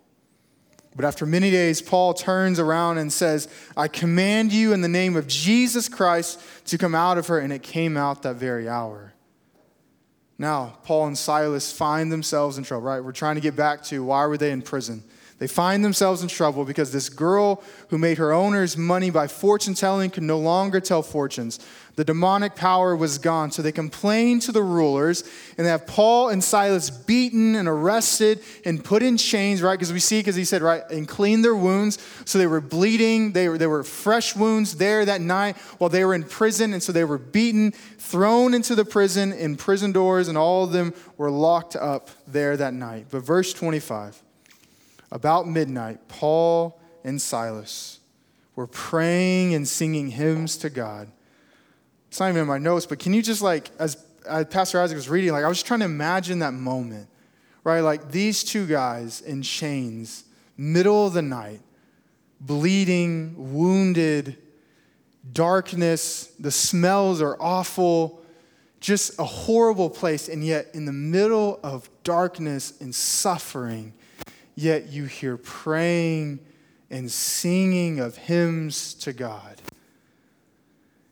But 0.96 1.04
after 1.04 1.24
many 1.24 1.52
days, 1.52 1.80
Paul 1.80 2.12
turns 2.12 2.58
around 2.58 2.98
and 2.98 3.12
says, 3.12 3.46
I 3.76 3.86
command 3.86 4.52
you 4.52 4.72
in 4.72 4.80
the 4.80 4.88
name 4.88 5.14
of 5.14 5.28
Jesus 5.28 5.88
Christ 5.88 6.40
to 6.64 6.76
come 6.76 6.96
out 6.96 7.18
of 7.18 7.28
her. 7.28 7.38
And 7.38 7.52
it 7.52 7.62
came 7.62 7.96
out 7.96 8.22
that 8.22 8.34
very 8.34 8.68
hour. 8.68 9.12
Now, 10.38 10.78
Paul 10.82 11.06
and 11.06 11.16
Silas 11.16 11.70
find 11.70 12.10
themselves 12.10 12.58
in 12.58 12.64
trouble, 12.64 12.86
right? 12.86 12.98
We're 12.98 13.12
trying 13.12 13.36
to 13.36 13.40
get 13.40 13.54
back 13.54 13.84
to 13.84 14.02
why 14.02 14.26
were 14.26 14.36
they 14.36 14.50
in 14.50 14.60
prison? 14.60 15.04
They 15.38 15.46
find 15.46 15.84
themselves 15.84 16.22
in 16.22 16.28
trouble 16.28 16.64
because 16.64 16.92
this 16.92 17.10
girl 17.10 17.62
who 17.88 17.98
made 17.98 18.16
her 18.16 18.32
owners 18.32 18.76
money 18.76 19.10
by 19.10 19.26
fortune 19.26 19.74
telling 19.74 20.08
could 20.10 20.22
no 20.22 20.38
longer 20.38 20.80
tell 20.80 21.02
fortunes. 21.02 21.58
The 21.96 22.04
demonic 22.04 22.54
power 22.56 22.96
was 22.96 23.18
gone. 23.18 23.50
So 23.50 23.60
they 23.60 23.72
complain 23.72 24.40
to 24.40 24.52
the 24.52 24.62
rulers 24.62 25.24
and 25.58 25.66
they 25.66 25.70
have 25.70 25.86
Paul 25.86 26.30
and 26.30 26.42
Silas 26.42 26.88
beaten 26.88 27.54
and 27.54 27.68
arrested 27.68 28.40
and 28.64 28.82
put 28.82 29.02
in 29.02 29.18
chains, 29.18 29.60
right? 29.60 29.74
Because 29.74 29.92
we 29.92 30.00
see, 30.00 30.20
because 30.20 30.36
he 30.36 30.44
said, 30.44 30.62
right, 30.62 30.82
and 30.90 31.06
clean 31.06 31.42
their 31.42 31.56
wounds. 31.56 31.98
So 32.24 32.38
they 32.38 32.46
were 32.46 32.62
bleeding. 32.62 33.32
They 33.32 33.50
were, 33.50 33.58
they 33.58 33.66
were 33.66 33.84
fresh 33.84 34.34
wounds 34.34 34.76
there 34.76 35.04
that 35.04 35.20
night 35.20 35.58
while 35.78 35.90
they 35.90 36.04
were 36.06 36.14
in 36.14 36.24
prison. 36.24 36.72
And 36.72 36.82
so 36.82 36.92
they 36.92 37.04
were 37.04 37.18
beaten, 37.18 37.72
thrown 37.72 38.54
into 38.54 38.74
the 38.74 38.86
prison 38.86 39.34
in 39.34 39.56
prison 39.56 39.92
doors, 39.92 40.28
and 40.28 40.38
all 40.38 40.64
of 40.64 40.72
them 40.72 40.94
were 41.18 41.30
locked 41.30 41.76
up 41.76 42.08
there 42.26 42.56
that 42.56 42.72
night. 42.72 43.06
But 43.10 43.20
verse 43.20 43.52
25 43.52 44.22
about 45.10 45.48
midnight, 45.48 46.08
Paul 46.08 46.80
and 47.04 47.20
Silas 47.20 48.00
were 48.54 48.66
praying 48.66 49.54
and 49.54 49.66
singing 49.68 50.08
hymns 50.10 50.56
to 50.58 50.70
God. 50.70 51.10
It's 52.08 52.20
not 52.20 52.30
even 52.30 52.42
in 52.42 52.48
my 52.48 52.58
notes, 52.58 52.86
but 52.86 52.98
can 52.98 53.12
you 53.12 53.22
just 53.22 53.42
like, 53.42 53.70
as, 53.78 54.02
as 54.28 54.46
Pastor 54.46 54.80
Isaac 54.80 54.96
was 54.96 55.08
reading, 55.08 55.32
like 55.32 55.44
I 55.44 55.48
was 55.48 55.58
just 55.58 55.66
trying 55.66 55.80
to 55.80 55.86
imagine 55.86 56.38
that 56.40 56.54
moment, 56.54 57.08
right? 57.64 57.80
Like 57.80 58.10
these 58.10 58.42
two 58.42 58.66
guys 58.66 59.20
in 59.20 59.42
chains, 59.42 60.24
middle 60.56 61.06
of 61.06 61.12
the 61.12 61.22
night, 61.22 61.60
bleeding, 62.40 63.52
wounded, 63.52 64.38
darkness, 65.32 66.32
the 66.38 66.50
smells 66.50 67.20
are 67.20 67.36
awful, 67.40 68.22
just 68.80 69.18
a 69.18 69.24
horrible 69.24 69.90
place. 69.90 70.28
And 70.28 70.44
yet, 70.44 70.68
in 70.74 70.84
the 70.84 70.92
middle 70.92 71.60
of 71.62 71.88
darkness 72.04 72.80
and 72.80 72.94
suffering, 72.94 73.92
yet 74.56 74.88
you 74.88 75.04
hear 75.04 75.36
praying 75.36 76.40
and 76.90 77.10
singing 77.10 78.00
of 78.00 78.16
hymns 78.16 78.94
to 78.94 79.12
God. 79.12 79.55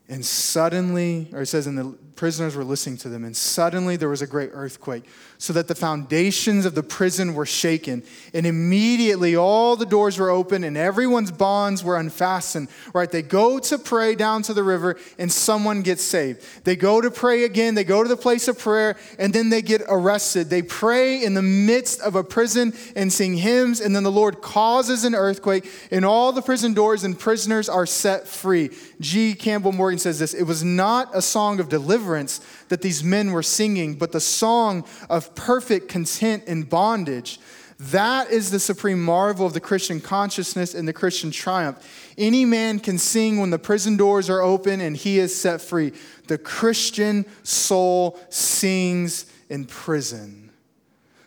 And 0.07 0.25
suddenly, 0.25 1.29
or 1.33 1.43
it 1.43 1.47
says, 1.47 1.67
and 1.67 1.79
the 1.79 1.97
prisoners 2.15 2.55
were 2.55 2.63
listening 2.65 2.99
to 2.99 3.09
them, 3.09 3.25
and 3.25 3.37
suddenly 3.37 3.97
there 3.97 4.09
was 4.09 4.23
a 4.23 4.27
great 4.27 4.51
earthquake, 4.53 5.05
so 5.39 5.53
that 5.53 5.67
the 5.67 5.75
foundations 5.75 6.65
of 6.65 6.75
the 6.75 6.83
prison 6.83 7.35
were 7.35 7.47
shaken. 7.47 8.03
And 8.33 8.47
immediately 8.47 9.35
all 9.35 9.77
the 9.77 9.87
doors 9.87 10.19
were 10.19 10.31
open 10.31 10.63
and 10.63 10.77
everyone's 10.77 11.31
bonds 11.31 11.83
were 11.83 11.97
unfastened. 11.97 12.69
Right? 12.93 13.11
They 13.11 13.23
go 13.23 13.59
to 13.59 13.79
pray 13.79 14.15
down 14.15 14.43
to 14.43 14.55
the 14.55 14.63
river, 14.63 14.97
and 15.19 15.33
someone 15.33 15.83
gets 15.83 16.03
saved. 16.03 16.65
They 16.65 16.77
go 16.77 17.01
to 17.01 17.11
pray 17.11 17.45
again, 17.45 17.75
they 17.75 17.85
go 17.85 18.03
to 18.03 18.09
the 18.09 18.17
place 18.17 18.47
of 18.47 18.59
prayer, 18.59 18.97
and 19.19 19.33
then 19.33 19.49
they 19.49 19.63
get 19.63 19.83
arrested. 19.89 20.51
They 20.51 20.63
pray 20.63 21.25
in 21.25 21.35
the 21.35 21.43
midst 21.43 22.01
of 22.01 22.15
a 22.15 22.23
prison 22.23 22.75
and 22.95 23.13
sing 23.13 23.39
hymns, 23.39 23.81
and 23.81 23.97
then 23.97 24.03
the 24.03 24.13
Lord 24.13 24.43
causes 24.43 25.05
an 25.05 25.15
earthquake, 25.15 25.69
and 25.91 26.05
all 26.05 26.31
the 26.33 26.43
prison 26.43 26.75
doors 26.75 27.05
and 27.05 27.19
prisoners 27.19 27.69
are 27.69 27.87
set 27.87 28.29
free. 28.29 28.71
G. 29.01 29.35
Campbell 29.35 29.73
Morgan 29.73 29.94
says 30.01 30.19
this 30.19 30.35
It 30.35 30.45
was 30.45 30.63
not 30.65 31.11
a 31.15 31.23
song 31.23 31.61
of 31.61 31.69
deliverance 31.69 32.41
that 32.69 32.83
these 32.83 33.03
men 33.03 33.33
were 33.33 33.43
singing, 33.43 33.95
but 33.95 34.13
the 34.13 34.21
song 34.21 34.85
of 35.09 35.35
perfect 35.35 35.89
content 35.89 36.45
in 36.45 36.63
bondage. 36.65 37.39
That 37.79 38.31
is 38.31 38.51
the 38.51 38.61
supreme 38.61 39.03
marvel 39.03 39.47
of 39.47 39.53
the 39.53 39.61
Christian 39.61 40.01
consciousness 40.01 40.75
and 40.75 40.87
the 40.87 40.93
Christian 40.93 41.31
triumph. 41.31 42.13
Any 42.17 42.45
man 42.45 42.79
can 42.79 42.99
sing 42.99 43.41
when 43.41 43.51
the 43.51 43.59
prison 43.59 43.97
doors 43.97 44.31
are 44.31 44.41
open 44.41 44.81
and 44.81 44.97
he 44.97 45.19
is 45.19 45.39
set 45.39 45.61
free. 45.61 45.93
The 46.29 46.39
Christian 46.39 47.27
soul 47.43 48.19
sings 48.31 49.27
in 49.49 49.65
prison. 49.65 50.44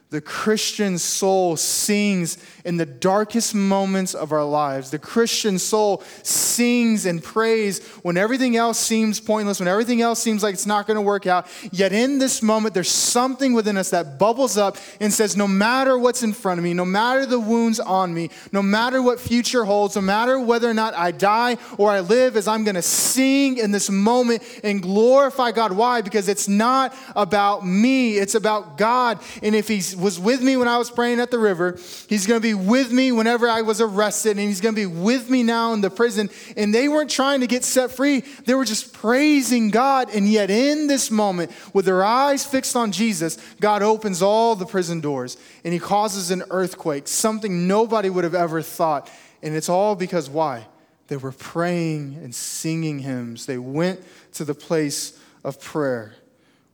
The 0.10 0.22
Christian 0.22 0.98
soul 0.98 1.58
sings 1.58 2.38
in 2.64 2.78
the 2.78 2.86
darkest 2.86 3.54
moments 3.54 4.14
of 4.14 4.32
our 4.32 4.46
lives. 4.46 4.90
The 4.90 5.00
Christian 5.00 5.60
soul 5.60 6.02
sings 6.24 7.06
and 7.06 7.22
prays 7.22 7.86
when 8.04 8.16
everything 8.16 8.56
else 8.56 8.80
seems 8.80 9.20
pointless, 9.20 9.60
when 9.60 9.68
everything 9.68 10.02
else 10.02 10.22
seems 10.22 10.44
like 10.44 10.54
it's 10.54 10.66
not 10.66 10.88
going 10.88 10.96
to 10.96 11.02
work 11.02 11.28
out. 11.28 11.46
Yet 11.74 11.92
in 11.92 12.20
this 12.20 12.42
moment, 12.42 12.74
there's 12.74 12.90
something 12.90 13.52
within 13.52 13.76
us 13.76 13.90
that 13.90 14.18
bubbles 14.18 14.56
up 14.56 14.78
and 15.02 15.12
says, 15.12 15.36
No 15.36 15.46
matter 15.46 16.00
what's 16.00 16.24
in 16.24 16.32
front 16.32 16.58
of 16.58 16.64
me, 16.64 16.74
no 16.74 16.86
matter 16.86 17.26
the 17.26 17.40
wounds 17.40 17.82
on 17.82 18.14
me, 18.14 18.30
no 18.54 18.62
matter 18.62 19.02
what 19.02 19.20
future 19.20 19.66
holds, 19.66 19.98
no 19.98 20.02
matter 20.02 20.40
whether 20.40 20.70
or 20.70 20.74
not 20.74 20.94
I 20.94 21.12
die 21.12 21.58
or 21.78 21.92
I 21.92 22.00
live, 22.00 22.38
as 22.38 22.48
I'm 22.48 22.64
going 22.64 22.76
to 22.76 22.82
sing 22.82 23.58
in 23.58 23.72
this 23.72 23.90
moment 23.90 24.42
and 24.64 24.82
glorify 24.82 25.52
God. 25.52 25.74
Why? 25.74 26.00
Because 26.00 26.30
it's 26.30 26.48
not 26.48 26.96
about 27.14 27.66
me, 27.66 28.18
it's 28.18 28.36
about 28.36 28.78
God. 28.78 29.20
And 29.44 29.54
if 29.54 29.68
He's 29.68 29.97
was 29.98 30.20
with 30.20 30.42
me 30.42 30.58
when 30.58 30.68
I 30.68 30.78
was 30.78 30.90
praying 30.90 31.20
at 31.20 31.32
the 31.32 31.40
river. 31.40 31.78
He's 32.08 32.28
going 32.28 32.40
to 32.40 32.48
be 32.48 32.54
with 32.54 32.92
me 32.92 33.12
whenever 33.12 33.50
I 33.50 33.62
was 33.64 33.82
arrested, 33.82 34.32
and 34.32 34.48
he's 34.48 34.62
going 34.62 34.76
to 34.76 34.82
be 34.82 34.86
with 34.86 35.30
me 35.30 35.44
now 35.44 35.74
in 35.74 35.82
the 35.82 35.90
prison. 35.90 36.30
And 36.56 36.74
they 36.74 36.88
weren't 36.88 37.10
trying 37.10 37.42
to 37.42 37.48
get 37.48 37.64
set 37.64 37.92
free, 37.92 38.22
they 38.46 38.54
were 38.54 38.66
just 38.66 38.94
praising 38.94 39.70
God. 39.70 40.10
And 40.14 40.30
yet, 40.30 40.50
in 40.50 40.88
this 40.88 41.10
moment, 41.10 41.52
with 41.74 41.86
their 41.86 42.04
eyes 42.04 42.46
fixed 42.46 42.76
on 42.76 42.92
Jesus, 42.92 43.38
God 43.60 43.82
opens 43.82 44.22
all 44.22 44.56
the 44.56 44.66
prison 44.66 45.02
doors 45.02 45.38
and 45.64 45.74
he 45.74 45.80
causes 45.80 46.32
an 46.32 46.44
earthquake, 46.50 47.08
something 47.08 47.68
nobody 47.68 48.10
would 48.10 48.24
have 48.24 48.36
ever 48.36 48.62
thought. 48.62 49.10
And 49.42 49.56
it's 49.56 49.70
all 49.70 49.96
because 49.96 50.30
why? 50.30 50.68
They 51.08 51.18
were 51.18 51.32
praying 51.32 52.20
and 52.22 52.34
singing 52.34 53.00
hymns. 53.00 53.46
They 53.46 53.58
went 53.58 54.02
to 54.34 54.46
the 54.46 54.54
place 54.54 55.18
of 55.44 55.60
prayer. 55.62 56.14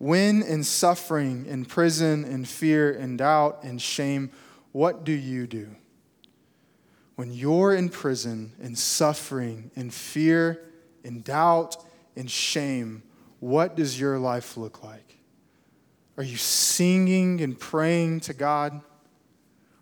When 0.04 0.44
in 0.44 0.66
suffering, 0.66 1.46
in 1.46 1.64
prison, 1.64 2.26
in 2.26 2.44
fear, 2.44 2.92
in 2.92 3.16
doubt, 3.16 3.64
in 3.64 3.78
shame, 3.78 4.32
what 4.74 5.06
do 5.06 5.14
you 5.14 5.48
do? 5.48 5.78
When 7.16 7.32
you're 7.32 7.74
in 7.74 7.88
prison, 7.88 8.52
in 8.60 8.76
suffering, 8.76 9.72
in 9.78 9.92
fear, 9.92 10.62
in 11.06 11.22
doubt, 11.22 11.78
in 12.18 12.28
shame, 12.28 13.04
what 13.40 13.78
does 13.78 13.98
your 13.98 14.20
life 14.20 14.58
look 14.58 14.84
like? 14.84 15.20
Are 16.18 16.24
you 16.24 16.36
singing 16.36 17.40
and 17.40 17.58
praying 17.58 18.20
to 18.22 18.34
God? 18.34 18.82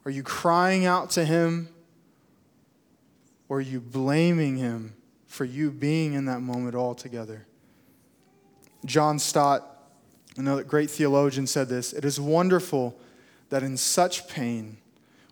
Are 0.05 0.11
you 0.11 0.21
crying 0.21 0.85
out 0.85 1.09
to 1.11 1.25
Him? 1.25 1.67
Or 3.49 3.57
are 3.57 3.61
you 3.61 3.79
blaming 3.81 4.57
Him 4.57 4.93
for 5.25 5.45
you 5.45 5.71
being 5.71 6.13
in 6.13 6.25
that 6.25 6.41
moment 6.41 6.75
altogether? 6.75 7.47
John 8.85 9.17
Stott 9.17 9.71
Another 10.37 10.63
great 10.63 10.89
theologian 10.89 11.47
said 11.47 11.69
this 11.69 11.93
It 11.93 12.05
is 12.05 12.19
wonderful 12.19 12.97
that 13.49 13.63
in 13.63 13.77
such 13.77 14.27
pain, 14.27 14.77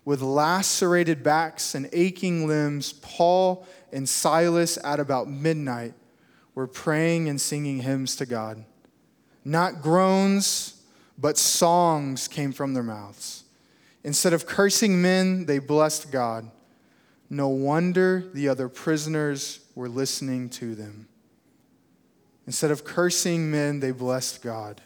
with 0.04 0.22
lacerated 0.22 1.22
backs 1.22 1.74
and 1.74 1.88
aching 1.92 2.46
limbs, 2.46 2.92
Paul 2.92 3.66
and 3.92 4.08
Silas 4.08 4.78
at 4.84 5.00
about 5.00 5.28
midnight 5.28 5.94
were 6.54 6.66
praying 6.66 7.28
and 7.28 7.40
singing 7.40 7.80
hymns 7.80 8.16
to 8.16 8.26
God. 8.26 8.64
Not 9.44 9.82
groans, 9.82 10.82
but 11.16 11.38
songs 11.38 12.28
came 12.28 12.52
from 12.52 12.74
their 12.74 12.82
mouths. 12.82 13.44
Instead 14.04 14.32
of 14.32 14.46
cursing 14.46 15.00
men, 15.00 15.46
they 15.46 15.58
blessed 15.58 16.10
God. 16.10 16.50
No 17.28 17.48
wonder 17.48 18.24
the 18.32 18.48
other 18.48 18.68
prisoners 18.68 19.60
were 19.74 19.88
listening 19.88 20.48
to 20.50 20.74
them. 20.74 21.08
Instead 22.46 22.70
of 22.70 22.84
cursing 22.84 23.50
men, 23.50 23.80
they 23.80 23.92
blessed 23.92 24.42
God. 24.42 24.80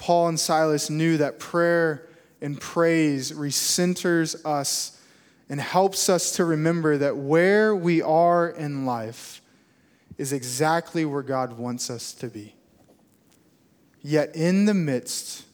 Paul 0.00 0.28
and 0.28 0.40
Silas 0.40 0.88
knew 0.88 1.18
that 1.18 1.38
prayer 1.38 2.08
and 2.40 2.58
praise 2.58 3.32
recenters 3.32 4.34
us 4.46 4.98
and 5.50 5.60
helps 5.60 6.08
us 6.08 6.32
to 6.32 6.44
remember 6.46 6.96
that 6.96 7.18
where 7.18 7.76
we 7.76 8.00
are 8.00 8.48
in 8.48 8.86
life 8.86 9.42
is 10.16 10.32
exactly 10.32 11.04
where 11.04 11.22
God 11.22 11.58
wants 11.58 11.90
us 11.90 12.14
to 12.14 12.28
be. 12.28 12.54
Yet, 14.00 14.34
in 14.34 14.64
the 14.64 14.72
midst, 14.72 15.44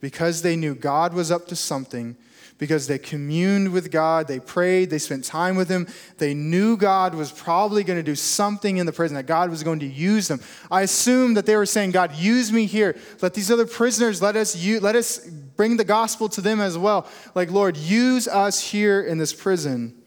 because 0.00 0.42
they 0.42 0.56
knew 0.56 0.74
God 0.74 1.14
was 1.14 1.30
up 1.30 1.46
to 1.46 1.56
something, 1.56 2.16
because 2.62 2.86
they 2.86 2.96
communed 2.96 3.72
with 3.72 3.90
God, 3.90 4.28
they 4.28 4.38
prayed, 4.38 4.88
they 4.88 4.98
spent 5.00 5.24
time 5.24 5.56
with 5.56 5.68
Him. 5.68 5.88
They 6.18 6.32
knew 6.32 6.76
God 6.76 7.12
was 7.12 7.32
probably 7.32 7.82
going 7.82 7.98
to 7.98 8.04
do 8.04 8.14
something 8.14 8.76
in 8.76 8.86
the 8.86 8.92
prison, 8.92 9.16
that 9.16 9.26
God 9.26 9.50
was 9.50 9.64
going 9.64 9.80
to 9.80 9.86
use 9.86 10.28
them. 10.28 10.40
I 10.70 10.82
assume 10.82 11.34
that 11.34 11.44
they 11.44 11.56
were 11.56 11.66
saying, 11.66 11.90
God, 11.90 12.14
use 12.14 12.52
me 12.52 12.66
here. 12.66 12.96
Let 13.20 13.34
these 13.34 13.50
other 13.50 13.66
prisoners, 13.66 14.22
let 14.22 14.36
us, 14.36 14.54
use, 14.54 14.80
let 14.80 14.94
us 14.94 15.26
bring 15.26 15.76
the 15.76 15.82
gospel 15.82 16.28
to 16.28 16.40
them 16.40 16.60
as 16.60 16.78
well. 16.78 17.08
Like, 17.34 17.50
Lord, 17.50 17.76
use 17.76 18.28
us 18.28 18.60
here 18.60 19.02
in 19.02 19.18
this 19.18 19.34
prison. 19.34 20.00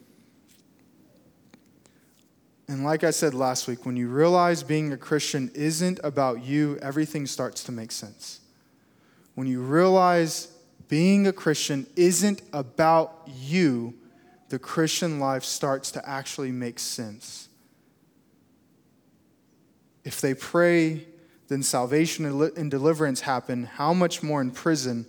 And 2.70 2.86
like 2.86 3.04
I 3.04 3.12
said 3.12 3.34
last 3.34 3.68
week, 3.68 3.86
when 3.86 3.98
you 3.98 4.08
realize 4.08 4.64
being 4.64 4.94
a 4.94 4.98
Christian 4.98 5.52
isn't 5.54 6.00
about 6.06 6.46
you, 6.46 6.80
everything 6.82 7.28
starts 7.28 7.66
to 7.66 7.74
make 7.74 7.92
sense. 7.92 8.40
When 9.34 9.46
you 9.46 9.60
realize 9.60 10.55
being 10.88 11.28
a 11.28 11.34
Christian 11.34 11.88
isn't 11.96 12.42
about 12.54 13.28
you, 13.28 13.94
the 14.50 14.60
Christian 14.60 15.20
life 15.20 15.44
starts 15.44 15.92
to 15.92 16.08
actually 16.08 16.52
make 16.52 16.80
sense. 16.80 17.50
If 20.04 20.22
they 20.22 20.34
pray, 20.34 21.08
then 21.48 21.64
salvation 21.64 22.26
and 22.26 22.72
deliverance 22.72 23.22
happen. 23.22 23.66
How 23.66 23.94
much 23.94 24.22
more 24.22 24.42
in 24.42 24.52
prison 24.52 25.06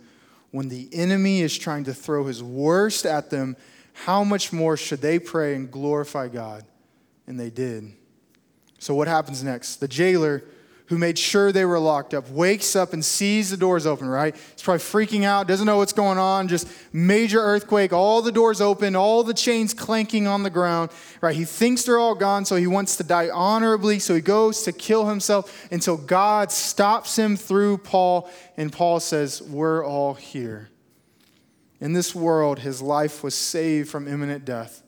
when 0.51 0.69
the 0.69 0.89
enemy 0.91 1.41
is 1.41 1.57
trying 1.57 1.83
to 1.85 1.93
throw 1.93 2.25
his 2.25 2.41
worst 2.41 3.05
at 3.05 3.29
them? 3.29 3.55
How 3.93 4.23
much 4.23 4.51
more 4.51 4.77
should 4.77 5.01
they 5.01 5.19
pray 5.19 5.55
and 5.55 5.71
glorify 5.71 6.27
God? 6.27 6.63
And 7.27 7.39
they 7.39 7.49
did. 7.49 7.93
So, 8.79 8.93
what 8.93 9.07
happens 9.07 9.43
next? 9.43 9.77
The 9.77 9.87
jailer 9.87 10.43
who 10.87 10.97
made 10.97 11.19
sure 11.19 11.51
they 11.51 11.65
were 11.65 11.79
locked 11.79 12.13
up, 12.13 12.29
wakes 12.29 12.75
up 12.75 12.93
and 12.93 13.03
sees 13.03 13.49
the 13.49 13.57
doors 13.57 13.85
open, 13.85 14.07
right? 14.07 14.33
He's 14.33 14.63
probably 14.63 14.79
freaking 14.79 15.25
out, 15.25 15.47
doesn't 15.47 15.65
know 15.65 15.77
what's 15.77 15.93
going 15.93 16.17
on, 16.17 16.47
just 16.47 16.67
major 16.93 17.41
earthquake, 17.41 17.91
all 17.91 18.21
the 18.21 18.31
doors 18.31 18.61
open, 18.61 18.95
all 18.95 19.23
the 19.23 19.33
chains 19.33 19.73
clanking 19.73 20.27
on 20.27 20.43
the 20.43 20.49
ground, 20.49 20.91
right? 21.19 21.35
He 21.35 21.43
thinks 21.43 21.83
they're 21.83 21.99
all 21.99 22.15
gone, 22.15 22.45
so 22.45 22.55
he 22.55 22.67
wants 22.67 22.95
to 22.97 23.03
die 23.03 23.29
honorably, 23.29 23.99
so 23.99 24.15
he 24.15 24.21
goes 24.21 24.63
to 24.63 24.71
kill 24.71 25.07
himself 25.07 25.67
until 25.71 25.97
God 25.97 26.53
stops 26.53 27.17
him 27.17 27.35
through 27.35 27.79
Paul, 27.79 28.29
and 28.55 28.71
Paul 28.71 29.01
says, 29.01 29.41
We're 29.41 29.85
all 29.85 30.13
here. 30.13 30.69
In 31.81 31.91
this 31.91 32.15
world, 32.15 32.59
his 32.59 32.81
life 32.81 33.23
was 33.23 33.35
saved 33.35 33.89
from 33.89 34.07
imminent 34.07 34.45
death, 34.45 34.83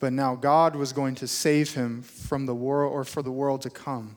but 0.00 0.14
now 0.14 0.36
God 0.36 0.74
was 0.74 0.94
going 0.94 1.16
to 1.16 1.26
save 1.26 1.74
him 1.74 2.02
from 2.02 2.46
the 2.46 2.54
world 2.54 2.92
or 2.94 3.04
for 3.04 3.22
the 3.22 3.30
world 3.30 3.60
to 3.62 3.70
come. 3.70 4.16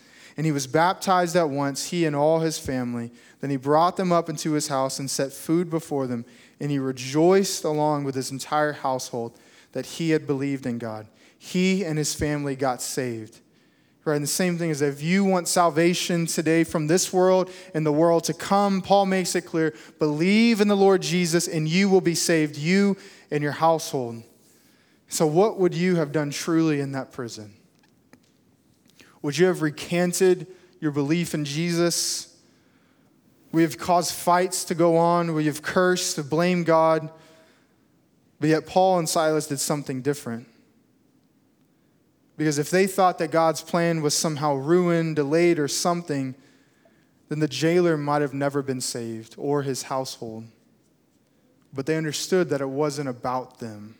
And 0.37 0.45
he 0.45 0.51
was 0.51 0.67
baptized 0.67 1.35
at 1.35 1.49
once, 1.49 1.89
he 1.89 2.05
and 2.05 2.15
all 2.15 2.39
his 2.39 2.57
family. 2.57 3.11
Then 3.41 3.49
he 3.49 3.57
brought 3.57 3.97
them 3.97 4.11
up 4.11 4.29
into 4.29 4.53
his 4.53 4.67
house 4.67 4.99
and 4.99 5.09
set 5.09 5.33
food 5.33 5.69
before 5.69 6.07
them. 6.07 6.25
And 6.59 6.71
he 6.71 6.79
rejoiced 6.79 7.63
along 7.63 8.03
with 8.03 8.15
his 8.15 8.31
entire 8.31 8.73
household 8.73 9.37
that 9.73 9.85
he 9.85 10.11
had 10.11 10.27
believed 10.27 10.65
in 10.65 10.77
God. 10.77 11.07
He 11.37 11.83
and 11.83 11.97
his 11.97 12.13
family 12.13 12.55
got 12.55 12.81
saved. 12.81 13.39
Right, 14.03 14.15
and 14.15 14.23
the 14.23 14.27
same 14.27 14.57
thing 14.57 14.71
is 14.71 14.81
if 14.81 15.03
you 15.03 15.23
want 15.23 15.47
salvation 15.47 16.25
today 16.25 16.63
from 16.63 16.87
this 16.87 17.13
world 17.13 17.51
and 17.75 17.85
the 17.85 17.91
world 17.91 18.23
to 18.25 18.33
come, 18.33 18.81
Paul 18.81 19.05
makes 19.05 19.35
it 19.35 19.41
clear 19.41 19.75
believe 19.99 20.59
in 20.59 20.67
the 20.67 20.77
Lord 20.77 21.03
Jesus 21.03 21.47
and 21.47 21.67
you 21.67 21.87
will 21.87 22.01
be 22.01 22.15
saved, 22.15 22.57
you 22.57 22.97
and 23.29 23.43
your 23.43 23.51
household. 23.51 24.23
So, 25.07 25.27
what 25.27 25.59
would 25.59 25.75
you 25.75 25.97
have 25.97 26.11
done 26.11 26.31
truly 26.31 26.79
in 26.79 26.93
that 26.93 27.11
prison? 27.11 27.53
Would 29.21 29.37
you 29.37 29.45
have 29.47 29.61
recanted 29.61 30.47
your 30.79 30.91
belief 30.91 31.33
in 31.33 31.45
Jesus? 31.45 32.35
We 33.51 33.63
have 33.63 33.77
caused 33.77 34.13
fights 34.13 34.63
to 34.65 34.75
go 34.75 34.97
on. 34.97 35.33
We 35.33 35.45
have 35.45 35.61
cursed, 35.61 36.15
to 36.15 36.23
blame 36.23 36.63
God. 36.63 37.09
But 38.39 38.49
yet, 38.49 38.65
Paul 38.65 38.97
and 38.97 39.07
Silas 39.07 39.47
did 39.47 39.59
something 39.59 40.01
different. 40.01 40.47
Because 42.37 42.57
if 42.57 42.71
they 42.71 42.87
thought 42.87 43.19
that 43.19 43.29
God's 43.29 43.61
plan 43.61 44.01
was 44.01 44.15
somehow 44.15 44.55
ruined, 44.55 45.17
delayed, 45.17 45.59
or 45.59 45.67
something, 45.67 46.33
then 47.29 47.39
the 47.39 47.47
jailer 47.47 47.97
might 47.97 48.21
have 48.21 48.33
never 48.33 48.63
been 48.63 48.81
saved 48.81 49.35
or 49.37 49.61
his 49.61 49.83
household. 49.83 50.45
But 51.73 51.85
they 51.85 51.97
understood 51.97 52.49
that 52.49 52.61
it 52.61 52.69
wasn't 52.69 53.09
about 53.09 53.59
them. 53.59 53.95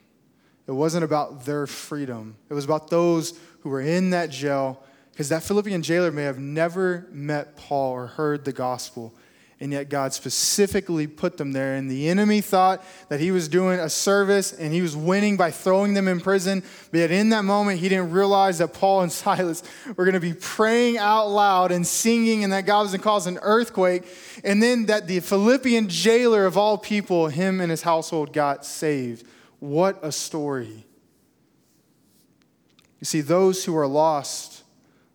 It 0.68 0.72
wasn't 0.72 1.04
about 1.04 1.46
their 1.46 1.68
freedom. 1.68 2.36
It 2.50 2.54
was 2.54 2.66
about 2.66 2.90
those 2.90 3.38
who 3.60 3.70
were 3.70 3.82
in 3.82 4.10
that 4.10 4.32
jail 4.32 4.84
because 5.12 5.30
that 5.30 5.44
Philippian 5.44 5.82
jailer 5.82 6.12
may 6.12 6.24
have 6.24 6.40
never 6.40 7.08
met 7.12 7.56
Paul 7.58 7.92
or 7.92 8.08
heard 8.08 8.46
the 8.46 8.54
gospel, 8.54 9.14
and 9.60 9.72
yet 9.72 9.90
God 9.90 10.12
specifically 10.14 11.06
put 11.06 11.38
them 11.38 11.52
there. 11.52 11.76
And 11.76 11.92
the 11.92 12.10
enemy 12.10 12.42
thought 12.42 12.84
that 13.10 13.20
he 13.20 13.30
was 13.30 13.48
doing 13.48 13.80
a 13.80 13.90
service 13.90 14.54
and 14.54 14.74
he 14.74 14.82
was 14.82 14.96
winning 14.96 15.38
by 15.38 15.52
throwing 15.52 15.94
them 15.94 16.08
in 16.08 16.20
prison. 16.20 16.64
But 16.90 16.98
yet, 16.98 17.12
in 17.12 17.30
that 17.30 17.44
moment, 17.44 17.80
he 17.80 17.88
didn't 17.88 18.10
realize 18.10 18.58
that 18.58 18.74
Paul 18.74 19.02
and 19.02 19.12
Silas 19.12 19.62
were 19.96 20.06
going 20.06 20.16
to 20.16 20.20
be 20.20 20.34
praying 20.34 20.98
out 20.98 21.28
loud 21.28 21.72
and 21.72 21.86
singing, 21.86 22.44
and 22.44 22.52
that 22.54 22.66
God 22.66 22.82
was 22.82 22.92
going 22.92 23.02
to 23.02 23.04
cause 23.04 23.28
an 23.28 23.38
earthquake. 23.44 24.06
And 24.44 24.64
then 24.64 24.88
that 24.88 25.08
the 25.08 25.20
Philippian 25.20 25.90
jailer 25.90 26.48
of 26.48 26.58
all 26.58 26.78
people, 26.80 27.28
him 27.28 27.62
and 27.62 27.70
his 27.70 27.84
household, 27.84 28.34
got 28.34 28.66
saved. 28.66 29.28
What 29.60 30.00
a 30.02 30.12
story. 30.12 30.86
You 33.00 33.06
see, 33.06 33.22
those 33.22 33.64
who 33.66 33.78
are 33.78 33.88
lost 33.88 34.51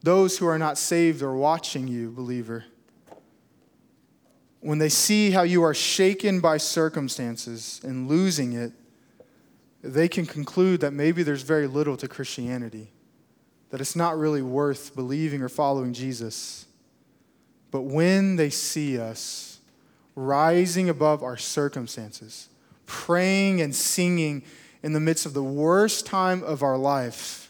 those 0.02 0.38
who 0.38 0.46
are 0.46 0.58
not 0.58 0.78
saved 0.78 1.22
are 1.22 1.34
watching 1.34 1.88
you, 1.88 2.10
believer. 2.10 2.64
When 4.60 4.78
they 4.78 4.88
see 4.88 5.30
how 5.30 5.42
you 5.42 5.62
are 5.62 5.74
shaken 5.74 6.40
by 6.40 6.56
circumstances 6.56 7.80
and 7.84 8.08
losing 8.08 8.52
it, 8.52 8.72
they 9.82 10.08
can 10.08 10.26
conclude 10.26 10.80
that 10.80 10.92
maybe 10.92 11.22
there's 11.22 11.42
very 11.42 11.66
little 11.66 11.96
to 11.96 12.08
Christianity, 12.08 12.90
that 13.70 13.80
it's 13.80 13.96
not 13.96 14.18
really 14.18 14.42
worth 14.42 14.94
believing 14.94 15.42
or 15.42 15.48
following 15.48 15.92
Jesus. 15.92 16.66
But 17.70 17.82
when 17.82 18.36
they 18.36 18.50
see 18.50 18.98
us 18.98 19.60
rising 20.14 20.88
above 20.88 21.22
our 21.22 21.36
circumstances, 21.36 22.48
praying 22.86 23.60
and 23.60 23.74
singing 23.74 24.42
in 24.82 24.92
the 24.92 25.00
midst 25.00 25.26
of 25.26 25.34
the 25.34 25.42
worst 25.42 26.06
time 26.06 26.42
of 26.42 26.62
our 26.62 26.78
life, 26.78 27.45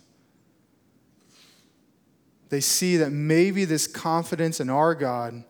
they 2.49 2.61
see 2.61 2.97
that 2.99 3.11
maybe 3.11 3.65
this 3.65 3.87
confidence 3.87 4.61
in 4.61 4.71
our 4.71 4.95
God 4.95 5.45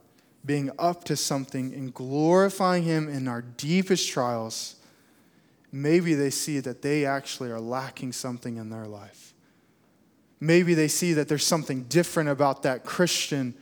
being 0.44 0.70
up 0.78 1.04
to 1.04 1.16
something 1.16 1.74
and 1.74 1.92
glorifying 1.92 2.84
Him 2.84 3.08
in 3.08 3.28
our 3.28 3.42
deepest 3.42 4.08
trials, 4.08 4.76
maybe 5.72 6.14
they 6.14 6.30
see 6.30 6.60
that 6.60 6.82
they 6.82 7.04
actually 7.04 7.50
are 7.50 7.60
lacking 7.60 8.12
something 8.12 8.56
in 8.56 8.70
their 8.70 8.86
life. 8.86 9.34
Maybe 10.38 10.74
they 10.74 10.88
see 10.88 11.14
that 11.14 11.28
there's 11.28 11.46
something 11.46 11.84
different 11.84 12.28
about 12.28 12.62
that 12.62 12.84
Christian 12.84 13.54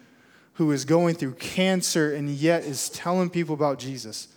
who 0.54 0.70
is 0.72 0.84
going 0.84 1.14
through 1.16 1.34
cancer 1.34 2.14
and 2.14 2.28
yet 2.28 2.64
is 2.64 2.88
telling 2.90 3.30
people 3.30 3.54
about 3.54 3.78
Jesus. 3.78 4.28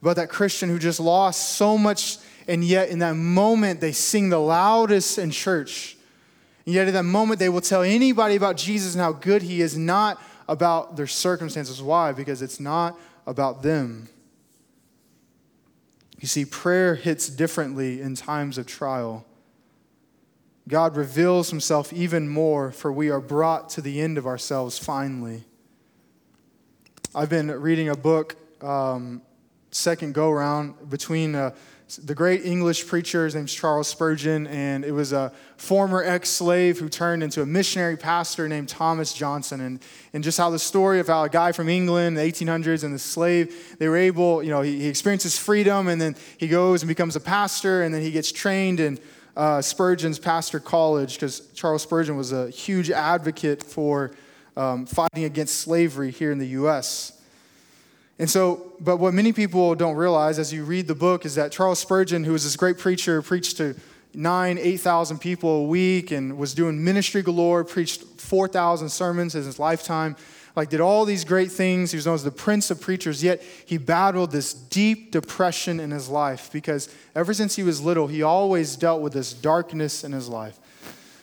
About 0.00 0.16
that 0.16 0.30
Christian 0.30 0.68
who 0.68 0.78
just 0.78 1.00
lost 1.00 1.56
so 1.56 1.76
much 1.76 2.18
and 2.48 2.64
yet 2.64 2.88
in 2.88 3.00
that 3.00 3.14
moment 3.14 3.80
they 3.80 3.92
sing 3.92 4.30
the 4.30 4.38
loudest 4.38 5.18
in 5.18 5.30
church 5.30 5.96
and 6.70 6.74
yet, 6.76 6.86
at 6.86 6.92
that 6.92 7.02
moment, 7.02 7.40
they 7.40 7.48
will 7.48 7.60
tell 7.60 7.82
anybody 7.82 8.36
about 8.36 8.56
Jesus 8.56 8.94
and 8.94 9.02
how 9.02 9.10
good 9.10 9.42
he 9.42 9.60
is, 9.60 9.76
not 9.76 10.22
about 10.48 10.94
their 10.94 11.08
circumstances. 11.08 11.82
Why? 11.82 12.12
Because 12.12 12.42
it's 12.42 12.60
not 12.60 12.96
about 13.26 13.64
them. 13.64 14.08
You 16.20 16.28
see, 16.28 16.44
prayer 16.44 16.94
hits 16.94 17.28
differently 17.28 18.00
in 18.00 18.14
times 18.14 18.56
of 18.56 18.66
trial. 18.66 19.26
God 20.68 20.94
reveals 20.94 21.50
himself 21.50 21.92
even 21.92 22.28
more, 22.28 22.70
for 22.70 22.92
we 22.92 23.10
are 23.10 23.20
brought 23.20 23.68
to 23.70 23.80
the 23.80 24.00
end 24.00 24.16
of 24.16 24.24
ourselves 24.24 24.78
finally. 24.78 25.42
I've 27.16 27.30
been 27.30 27.50
reading 27.50 27.88
a 27.88 27.96
book, 27.96 28.36
um, 28.62 29.22
second 29.72 30.14
go 30.14 30.30
round, 30.30 30.88
between 30.88 31.34
uh, 31.34 31.50
the 31.96 32.14
great 32.14 32.44
English 32.44 32.86
preacher, 32.86 33.24
his 33.24 33.34
name's 33.34 33.52
Charles 33.52 33.88
Spurgeon, 33.88 34.46
and 34.46 34.84
it 34.84 34.92
was 34.92 35.12
a 35.12 35.32
former 35.56 36.02
ex 36.02 36.28
slave 36.28 36.78
who 36.78 36.88
turned 36.88 37.22
into 37.22 37.42
a 37.42 37.46
missionary 37.46 37.96
pastor 37.96 38.48
named 38.48 38.68
Thomas 38.68 39.12
Johnson. 39.12 39.60
And, 39.60 39.80
and 40.12 40.22
just 40.22 40.38
how 40.38 40.50
the 40.50 40.58
story 40.58 41.00
of 41.00 41.08
how 41.08 41.24
a 41.24 41.28
guy 41.28 41.52
from 41.52 41.68
England, 41.68 42.16
the 42.16 42.22
1800s, 42.22 42.84
and 42.84 42.94
the 42.94 42.98
slave, 42.98 43.76
they 43.78 43.88
were 43.88 43.96
able, 43.96 44.42
you 44.42 44.50
know, 44.50 44.60
he, 44.60 44.78
he 44.78 44.86
experiences 44.86 45.38
freedom, 45.38 45.88
and 45.88 46.00
then 46.00 46.16
he 46.38 46.48
goes 46.48 46.82
and 46.82 46.88
becomes 46.88 47.16
a 47.16 47.20
pastor, 47.20 47.82
and 47.82 47.94
then 47.94 48.02
he 48.02 48.10
gets 48.10 48.30
trained 48.30 48.78
in 48.78 48.98
uh, 49.36 49.60
Spurgeon's 49.60 50.18
pastor 50.18 50.60
college, 50.60 51.14
because 51.14 51.40
Charles 51.54 51.82
Spurgeon 51.82 52.16
was 52.16 52.32
a 52.32 52.50
huge 52.50 52.90
advocate 52.90 53.62
for 53.62 54.12
um, 54.56 54.86
fighting 54.86 55.24
against 55.24 55.56
slavery 55.56 56.10
here 56.10 56.30
in 56.30 56.38
the 56.38 56.48
U.S. 56.48 57.19
And 58.20 58.28
so, 58.28 58.74
but 58.78 58.98
what 58.98 59.14
many 59.14 59.32
people 59.32 59.74
don't 59.74 59.96
realize 59.96 60.38
as 60.38 60.52
you 60.52 60.62
read 60.62 60.86
the 60.86 60.94
book 60.94 61.24
is 61.24 61.36
that 61.36 61.52
Charles 61.52 61.78
Spurgeon, 61.78 62.22
who 62.22 62.32
was 62.32 62.44
this 62.44 62.54
great 62.54 62.76
preacher, 62.76 63.22
preached 63.22 63.56
to 63.56 63.74
nine, 64.12 64.58
8,000 64.58 65.18
people 65.18 65.50
a 65.50 65.64
week 65.64 66.10
and 66.10 66.36
was 66.36 66.52
doing 66.52 66.84
ministry 66.84 67.22
galore, 67.22 67.64
preached 67.64 68.02
4,000 68.02 68.90
sermons 68.90 69.34
in 69.34 69.44
his 69.44 69.58
lifetime, 69.58 70.16
like 70.54 70.68
did 70.68 70.82
all 70.82 71.06
these 71.06 71.24
great 71.24 71.50
things. 71.50 71.92
He 71.92 71.96
was 71.96 72.04
known 72.04 72.14
as 72.14 72.22
the 72.22 72.30
prince 72.30 72.70
of 72.70 72.78
preachers, 72.78 73.24
yet 73.24 73.42
he 73.64 73.78
battled 73.78 74.32
this 74.32 74.52
deep 74.52 75.12
depression 75.12 75.80
in 75.80 75.90
his 75.90 76.10
life 76.10 76.52
because 76.52 76.94
ever 77.14 77.32
since 77.32 77.56
he 77.56 77.62
was 77.62 77.80
little, 77.80 78.06
he 78.06 78.22
always 78.22 78.76
dealt 78.76 79.00
with 79.00 79.14
this 79.14 79.32
darkness 79.32 80.04
in 80.04 80.12
his 80.12 80.28
life. 80.28 80.58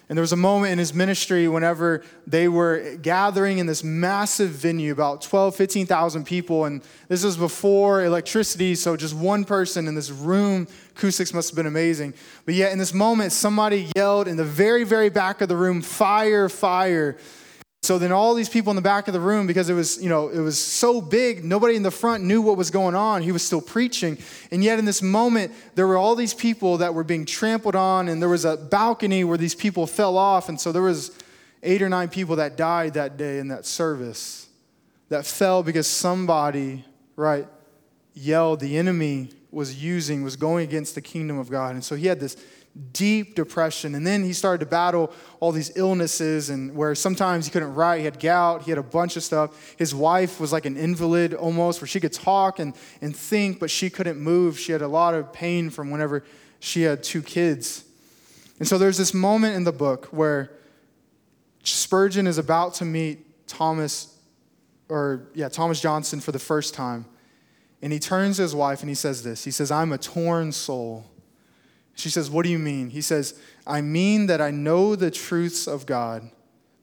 And 0.09 0.17
there 0.17 0.21
was 0.21 0.31
a 0.31 0.37
moment 0.37 0.71
in 0.71 0.77
his 0.77 0.93
ministry 0.93 1.49
whenever 1.49 2.01
they 2.25 2.47
were 2.47 2.95
gathering 3.01 3.57
in 3.57 3.65
this 3.65 3.83
massive 3.83 4.51
venue, 4.51 4.93
about 4.93 5.21
12, 5.21 5.53
15,000 5.53 6.23
people. 6.25 6.63
And 6.63 6.81
this 7.09 7.25
was 7.25 7.35
before 7.35 8.05
electricity, 8.05 8.75
so 8.75 8.95
just 8.95 9.13
one 9.13 9.43
person 9.43 9.85
in 9.85 9.95
this 9.95 10.09
room. 10.09 10.67
Acoustics 10.95 11.33
must 11.33 11.49
have 11.49 11.57
been 11.57 11.65
amazing. 11.65 12.13
But 12.45 12.55
yet, 12.55 12.71
in 12.71 12.79
this 12.79 12.93
moment, 12.93 13.33
somebody 13.33 13.91
yelled 13.97 14.29
in 14.29 14.37
the 14.37 14.45
very, 14.45 14.85
very 14.85 15.09
back 15.09 15.41
of 15.41 15.49
the 15.49 15.57
room, 15.57 15.81
Fire, 15.81 16.47
fire. 16.47 17.17
So 17.83 17.97
then 17.97 18.11
all 18.11 18.33
these 18.33 18.49
people 18.49 18.71
in 18.71 18.75
the 18.75 18.81
back 18.81 19.07
of 19.07 19.13
the 19.13 19.19
room, 19.19 19.47
because 19.47 19.69
it 19.69 19.73
was, 19.73 20.01
you 20.01 20.09
know, 20.09 20.27
it 20.27 20.39
was 20.39 20.59
so 20.59 20.99
big, 20.99 21.45
nobody 21.45 21.75
in 21.75 21.83
the 21.83 21.91
front 21.91 22.23
knew 22.23 22.41
what 22.41 22.57
was 22.57 22.69
going 22.69 22.95
on. 22.95 23.21
He 23.21 23.31
was 23.31 23.43
still 23.43 23.61
preaching. 23.61 24.17
And 24.51 24.63
yet 24.63 24.77
in 24.77 24.85
this 24.85 25.01
moment, 25.01 25.53
there 25.75 25.87
were 25.87 25.97
all 25.97 26.15
these 26.15 26.33
people 26.33 26.79
that 26.79 26.93
were 26.93 27.03
being 27.03 27.25
trampled 27.25 27.75
on, 27.75 28.09
and 28.09 28.21
there 28.21 28.29
was 28.29 28.45
a 28.45 28.57
balcony 28.57 29.23
where 29.23 29.37
these 29.37 29.55
people 29.55 29.87
fell 29.87 30.17
off. 30.17 30.49
And 30.49 30.59
so 30.59 30.71
there 30.71 30.81
was 30.81 31.11
eight 31.63 31.81
or 31.81 31.87
nine 31.87 32.09
people 32.09 32.35
that 32.37 32.57
died 32.57 32.95
that 32.95 33.15
day 33.15 33.39
in 33.39 33.47
that 33.49 33.65
service 33.65 34.49
that 35.09 35.25
fell 35.25 35.63
because 35.63 35.87
somebody, 35.87 36.83
right, 37.15 37.47
yelled 38.13 38.59
the 38.59 38.77
enemy 38.77 39.29
was 39.49 39.81
using, 39.81 40.23
was 40.23 40.35
going 40.35 40.67
against 40.67 40.95
the 40.95 41.01
kingdom 41.01 41.37
of 41.37 41.49
God. 41.49 41.73
And 41.73 41.83
so 41.83 41.95
he 41.95 42.07
had 42.07 42.19
this 42.19 42.35
deep 42.93 43.35
depression. 43.35 43.95
And 43.95 44.05
then 44.05 44.23
he 44.23 44.33
started 44.33 44.59
to 44.59 44.69
battle 44.69 45.11
all 45.39 45.51
these 45.51 45.71
illnesses, 45.75 46.49
and 46.49 46.75
where 46.75 46.95
sometimes 46.95 47.45
he 47.45 47.51
couldn't 47.51 47.73
write, 47.73 47.99
he 47.99 48.05
had 48.05 48.19
gout, 48.19 48.63
he 48.63 48.71
had 48.71 48.77
a 48.77 48.83
bunch 48.83 49.15
of 49.17 49.23
stuff. 49.23 49.75
His 49.77 49.93
wife 49.93 50.39
was 50.39 50.51
like 50.51 50.65
an 50.65 50.77
invalid 50.77 51.33
almost, 51.33 51.81
where 51.81 51.87
she 51.87 51.99
could 51.99 52.13
talk 52.13 52.59
and, 52.59 52.75
and 53.01 53.15
think, 53.15 53.59
but 53.59 53.69
she 53.69 53.89
couldn't 53.89 54.19
move. 54.19 54.59
She 54.59 54.71
had 54.71 54.81
a 54.81 54.87
lot 54.87 55.13
of 55.13 55.31
pain 55.33 55.69
from 55.69 55.89
whenever 55.89 56.23
she 56.59 56.83
had 56.83 57.03
two 57.03 57.21
kids. 57.21 57.83
And 58.59 58.67
so 58.67 58.77
there's 58.77 58.97
this 58.97 59.13
moment 59.13 59.55
in 59.55 59.63
the 59.63 59.71
book 59.71 60.05
where 60.07 60.51
Spurgeon 61.63 62.27
is 62.27 62.37
about 62.37 62.75
to 62.75 62.85
meet 62.85 63.47
Thomas, 63.47 64.17
or 64.89 65.27
yeah, 65.33 65.49
Thomas 65.49 65.79
Johnson 65.79 66.19
for 66.19 66.31
the 66.31 66.39
first 66.39 66.73
time. 66.73 67.05
And 67.81 67.93
he 67.93 67.99
turns 67.99 68.37
to 68.37 68.41
his 68.41 68.55
wife 68.55 68.81
and 68.81 68.89
he 68.89 68.95
says 68.95 69.23
this 69.23 69.43
He 69.43 69.51
says, 69.51 69.69
I'm 69.71 69.91
a 69.91 69.97
torn 69.97 70.51
soul. 70.51 71.05
She 71.97 72.09
says, 72.09 72.29
What 72.29 72.43
do 72.43 72.49
you 72.49 72.59
mean? 72.59 72.91
He 72.91 73.01
says, 73.01 73.37
I 73.65 73.81
mean 73.81 74.27
that 74.27 74.39
I 74.39 74.51
know 74.51 74.95
the 74.95 75.11
truths 75.11 75.67
of 75.67 75.85
God, 75.85 76.29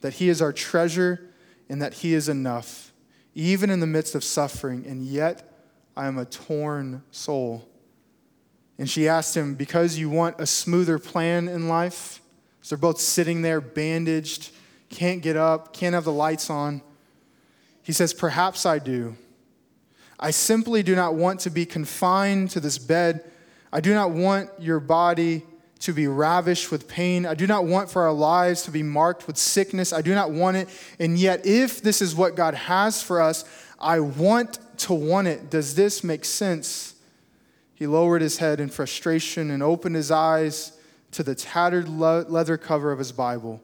that 0.01 0.15
He 0.15 0.29
is 0.29 0.43
our 0.43 0.53
treasure, 0.53 1.31
and 1.69 1.81
that 1.81 1.95
He 1.95 2.15
is 2.15 2.29
enough, 2.29 2.93
even 3.35 3.71
in 3.71 3.79
the 3.79 3.87
midst 3.87 4.17
of 4.17 4.25
suffering, 4.25 4.85
and 4.87 5.03
yet 5.03 5.51
I 5.97 6.09
am 6.09 6.19
a 6.19 6.25
torn 6.25 7.05
soul. 7.13 7.67
And 8.77 8.91
she 8.91 9.07
asked 9.07 9.37
him, 9.37 9.55
Because 9.55 9.99
you 9.99 10.11
want 10.11 10.41
a 10.41 10.47
smoother 10.47 10.99
plan 10.99 11.47
in 11.47 11.69
life? 11.69 12.21
So 12.61 12.75
they're 12.75 12.81
both 12.81 12.99
sitting 13.01 13.43
there, 13.43 13.61
bandaged, 13.61 14.51
can't 14.89 15.23
get 15.23 15.37
up, 15.37 15.73
can't 15.73 15.95
have 15.95 16.05
the 16.05 16.13
lights 16.13 16.51
on. 16.51 16.83
He 17.85 17.93
says, 17.93 18.13
Perhaps 18.13 18.67
I 18.67 18.81
do. 18.81 19.17
I 20.19 20.33
simply 20.33 20.83
do 20.83 20.97
not 20.97 21.15
want 21.15 21.39
to 21.41 21.51
be 21.51 21.67
confined 21.67 22.51
to 22.51 22.61
this 22.61 22.79
bed. 22.79 23.31
I 23.75 23.81
do 23.81 23.93
not 23.93 24.13
want 24.13 24.51
your 24.61 24.79
body 24.79 25.43
to 25.81 25.93
be 25.93 26.07
ravished 26.07 26.71
with 26.71 26.87
pain. 26.87 27.27
I 27.27 27.35
do 27.35 27.49
not 27.49 27.65
want 27.65 27.91
for 27.91 28.03
our 28.03 28.13
lives 28.13 28.63
to 28.63 28.71
be 28.71 28.85
marked 28.85 29.27
with 29.27 29.37
sickness. 29.37 29.93
I 29.93 30.01
do 30.01 30.15
not 30.15 30.31
want 30.31 30.57
it. 30.57 30.69
And 31.01 31.19
yet, 31.19 31.45
if 31.45 31.83
this 31.83 32.01
is 32.01 32.15
what 32.15 32.37
God 32.37 32.55
has 32.55 33.03
for 33.03 33.21
us, 33.21 33.45
I 33.81 33.99
want 33.99 34.61
to 34.79 34.95
want 34.95 35.27
it. 35.27 35.51
Does 35.51 35.75
this 35.75 36.05
make 36.05 36.25
sense? 36.25 36.95
He 37.75 37.89
lowered 37.89 38.23
his 38.23 38.39
head 38.39 38.61
in 38.61 38.69
frustration 38.69 39.51
and 39.51 39.61
opened 39.61 39.97
his 39.97 40.13
eyes 40.13 40.79
to 41.11 41.25
the 41.25 41.35
tattered 41.35 41.89
leather 41.89 42.57
cover 42.57 42.93
of 42.93 43.01
his 43.01 43.11
Bible, 43.11 43.61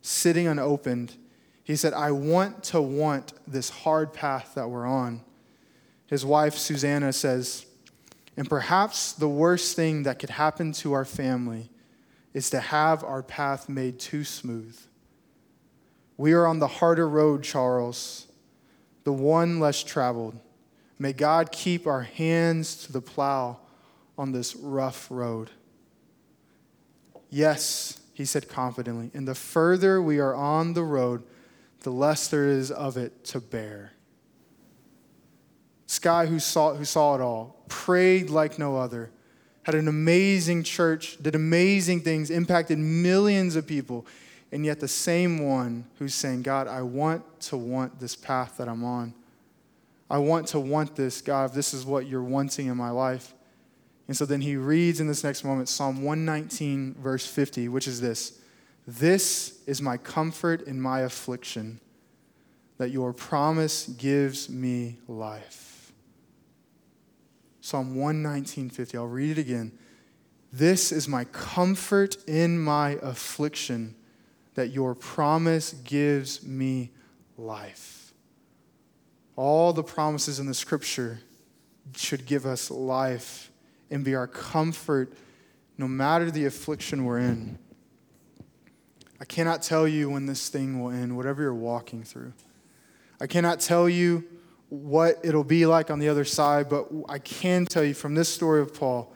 sitting 0.00 0.46
unopened. 0.46 1.14
He 1.62 1.76
said, 1.76 1.92
I 1.92 2.10
want 2.10 2.64
to 2.64 2.80
want 2.80 3.34
this 3.46 3.68
hard 3.68 4.14
path 4.14 4.52
that 4.54 4.70
we're 4.70 4.86
on. 4.86 5.20
His 6.06 6.24
wife, 6.24 6.56
Susanna, 6.56 7.12
says, 7.12 7.65
and 8.36 8.48
perhaps 8.48 9.12
the 9.12 9.28
worst 9.28 9.76
thing 9.76 10.02
that 10.02 10.18
could 10.18 10.30
happen 10.30 10.72
to 10.72 10.92
our 10.92 11.04
family 11.04 11.70
is 12.34 12.50
to 12.50 12.60
have 12.60 13.02
our 13.02 13.22
path 13.22 13.68
made 13.68 13.98
too 13.98 14.24
smooth. 14.24 14.78
We 16.18 16.32
are 16.32 16.46
on 16.46 16.58
the 16.58 16.66
harder 16.66 17.08
road, 17.08 17.42
Charles, 17.42 18.26
the 19.04 19.12
one 19.12 19.58
less 19.58 19.82
traveled. 19.82 20.38
May 20.98 21.12
God 21.12 21.52
keep 21.52 21.86
our 21.86 22.02
hands 22.02 22.84
to 22.84 22.92
the 22.92 23.00
plow 23.00 23.58
on 24.18 24.32
this 24.32 24.54
rough 24.56 25.10
road. 25.10 25.50
Yes, 27.30 28.00
he 28.14 28.24
said 28.24 28.48
confidently, 28.48 29.10
and 29.12 29.26
the 29.26 29.34
further 29.34 30.00
we 30.00 30.18
are 30.18 30.34
on 30.34 30.72
the 30.72 30.84
road, 30.84 31.22
the 31.80 31.90
less 31.90 32.28
there 32.28 32.48
is 32.48 32.70
of 32.70 32.96
it 32.96 33.24
to 33.24 33.40
bear. 33.40 33.92
Guy 36.00 36.26
who 36.26 36.38
saw, 36.38 36.74
who 36.74 36.84
saw 36.84 37.14
it 37.14 37.20
all, 37.20 37.64
prayed 37.68 38.30
like 38.30 38.58
no 38.58 38.76
other, 38.76 39.10
had 39.62 39.74
an 39.74 39.88
amazing 39.88 40.62
church, 40.62 41.16
did 41.20 41.34
amazing 41.34 42.00
things, 42.00 42.30
impacted 42.30 42.78
millions 42.78 43.56
of 43.56 43.66
people, 43.66 44.06
and 44.52 44.64
yet 44.64 44.80
the 44.80 44.88
same 44.88 45.44
one 45.44 45.84
who's 45.98 46.14
saying, 46.14 46.42
God, 46.42 46.68
I 46.68 46.82
want 46.82 47.40
to 47.42 47.56
want 47.56 47.98
this 47.98 48.14
path 48.14 48.56
that 48.58 48.68
I'm 48.68 48.84
on. 48.84 49.14
I 50.08 50.18
want 50.18 50.46
to 50.48 50.60
want 50.60 50.94
this, 50.94 51.20
God, 51.20 51.50
if 51.50 51.52
this 51.52 51.74
is 51.74 51.84
what 51.84 52.06
you're 52.06 52.22
wanting 52.22 52.66
in 52.68 52.76
my 52.76 52.90
life. 52.90 53.34
And 54.08 54.16
so 54.16 54.24
then 54.24 54.40
he 54.40 54.56
reads 54.56 55.00
in 55.00 55.08
this 55.08 55.24
next 55.24 55.42
moment 55.42 55.68
Psalm 55.68 56.02
119, 56.02 56.94
verse 56.94 57.26
50, 57.26 57.68
which 57.68 57.88
is 57.88 58.00
this 58.00 58.38
This 58.86 59.58
is 59.66 59.82
my 59.82 59.96
comfort 59.96 60.62
in 60.62 60.80
my 60.80 61.00
affliction, 61.00 61.80
that 62.78 62.90
your 62.90 63.12
promise 63.12 63.88
gives 63.88 64.48
me 64.48 64.98
life. 65.08 65.65
Psalm 67.66 67.96
119:50. 67.96 68.96
I'll 68.96 69.08
read 69.08 69.36
it 69.36 69.40
again. 69.40 69.72
This 70.52 70.92
is 70.92 71.08
my 71.08 71.24
comfort 71.24 72.16
in 72.28 72.60
my 72.60 72.90
affliction, 73.02 73.96
that 74.54 74.68
your 74.68 74.94
promise 74.94 75.72
gives 75.72 76.44
me 76.44 76.92
life. 77.36 78.14
All 79.34 79.72
the 79.72 79.82
promises 79.82 80.38
in 80.38 80.46
the 80.46 80.54
scripture 80.54 81.18
should 81.96 82.24
give 82.24 82.46
us 82.46 82.70
life 82.70 83.50
and 83.90 84.04
be 84.04 84.14
our 84.14 84.28
comfort 84.28 85.12
no 85.76 85.88
matter 85.88 86.30
the 86.30 86.44
affliction 86.44 87.04
we're 87.04 87.18
in. 87.18 87.58
I 89.20 89.24
cannot 89.24 89.62
tell 89.62 89.88
you 89.88 90.08
when 90.08 90.26
this 90.26 90.48
thing 90.50 90.80
will 90.80 90.92
end, 90.92 91.16
whatever 91.16 91.42
you're 91.42 91.52
walking 91.52 92.04
through. 92.04 92.32
I 93.20 93.26
cannot 93.26 93.58
tell 93.58 93.88
you 93.88 94.24
what 94.68 95.20
it'll 95.22 95.44
be 95.44 95.66
like 95.66 95.90
on 95.90 95.98
the 95.98 96.08
other 96.08 96.24
side, 96.24 96.68
but 96.68 96.88
I 97.08 97.18
can 97.18 97.66
tell 97.66 97.84
you 97.84 97.94
from 97.94 98.14
this 98.14 98.28
story 98.28 98.60
of 98.60 98.74
Paul 98.74 99.12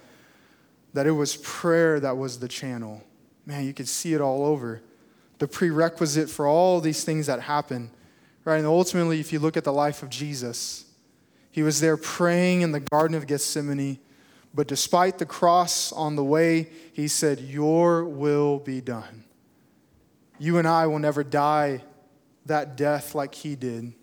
that 0.93 1.07
it 1.07 1.13
was 1.13 1.37
prayer 1.37 2.01
that 2.01 2.17
was 2.17 2.39
the 2.39 2.49
channel. 2.49 3.03
Man, 3.47 3.65
you 3.65 3.75
could 3.75 3.89
see 3.89 4.15
it 4.15 4.21
all 4.21 4.45
over. 4.45 4.83
The 5.39 5.49
prerequisite 5.49 6.29
for 6.29 6.47
all 6.47 6.81
these 6.81 7.05
things 7.05 7.27
that 7.27 7.41
happen, 7.41 7.91
right? 8.45 8.59
And 8.59 8.67
ultimately, 8.67 9.21
if 9.21 9.33
you 9.33 9.39
look 9.39 9.57
at 9.57 9.65
the 9.65 9.73
life 9.73 10.03
of 10.03 10.11
Jesus, 10.11 10.85
he 11.51 11.63
was 11.63 11.81
there 11.81 11.97
praying 11.97 12.61
in 12.61 12.73
the 12.73 12.81
Garden 12.81 13.17
of 13.17 13.27
Gethsemane, 13.27 13.99
but 14.55 14.69
despite 14.69 15.19
the 15.19 15.27
cross 15.27 15.93
on 15.93 16.17
the 16.17 16.25
way, 16.25 16.69
he 16.93 17.09
said, 17.09 17.41
Your 17.41 18.05
will 18.05 18.59
be 18.59 18.81
done. 18.81 19.25
You 20.39 20.59
and 20.59 20.67
I 20.67 20.87
will 20.87 20.99
never 20.99 21.25
die 21.25 21.83
that 22.47 22.77
death 22.77 23.15
like 23.15 23.35
he 23.35 23.57
did 23.57 23.95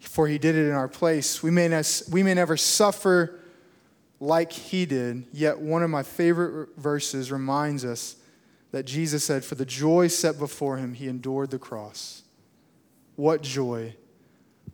for 0.00 0.28
he 0.28 0.38
did 0.38 0.54
it 0.54 0.66
in 0.66 0.72
our 0.72 0.88
place. 0.88 1.42
We 1.42 1.50
may, 1.50 1.68
not, 1.68 2.02
we 2.10 2.22
may 2.22 2.34
never 2.34 2.56
suffer 2.56 3.40
like 4.20 4.52
he 4.52 4.86
did, 4.86 5.26
yet 5.32 5.58
one 5.58 5.82
of 5.82 5.90
my 5.90 6.02
favorite 6.02 6.70
verses 6.76 7.30
reminds 7.30 7.84
us 7.84 8.16
that 8.72 8.84
Jesus 8.84 9.24
said, 9.24 9.44
For 9.44 9.54
the 9.54 9.64
joy 9.64 10.08
set 10.08 10.38
before 10.38 10.76
him, 10.76 10.94
he 10.94 11.08
endured 11.08 11.50
the 11.50 11.58
cross. 11.58 12.22
What 13.16 13.42
joy! 13.42 13.94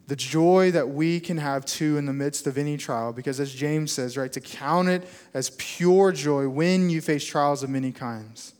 The 0.07 0.17
joy 0.17 0.71
that 0.73 0.91
we 0.91 1.19
can 1.19 1.39
have 1.39 1.65
too 1.65 1.97
in 1.97 2.05
the 2.05 2.13
midst 2.13 2.47
of 2.47 2.59
any 2.59 2.77
trial, 2.77 3.13
because 3.13 3.41
as 3.41 3.55
James 3.55 3.91
says, 3.91 4.19
right, 4.19 4.33
to 4.33 4.41
count 4.41 4.89
it 4.89 5.09
as 5.33 5.51
pure 5.57 6.13
joy 6.13 6.47
when 6.49 6.91
you 6.91 7.01
face 7.01 7.25
trials 7.25 7.63
of 7.63 7.71
many 7.71 7.91
kinds. 7.91 8.53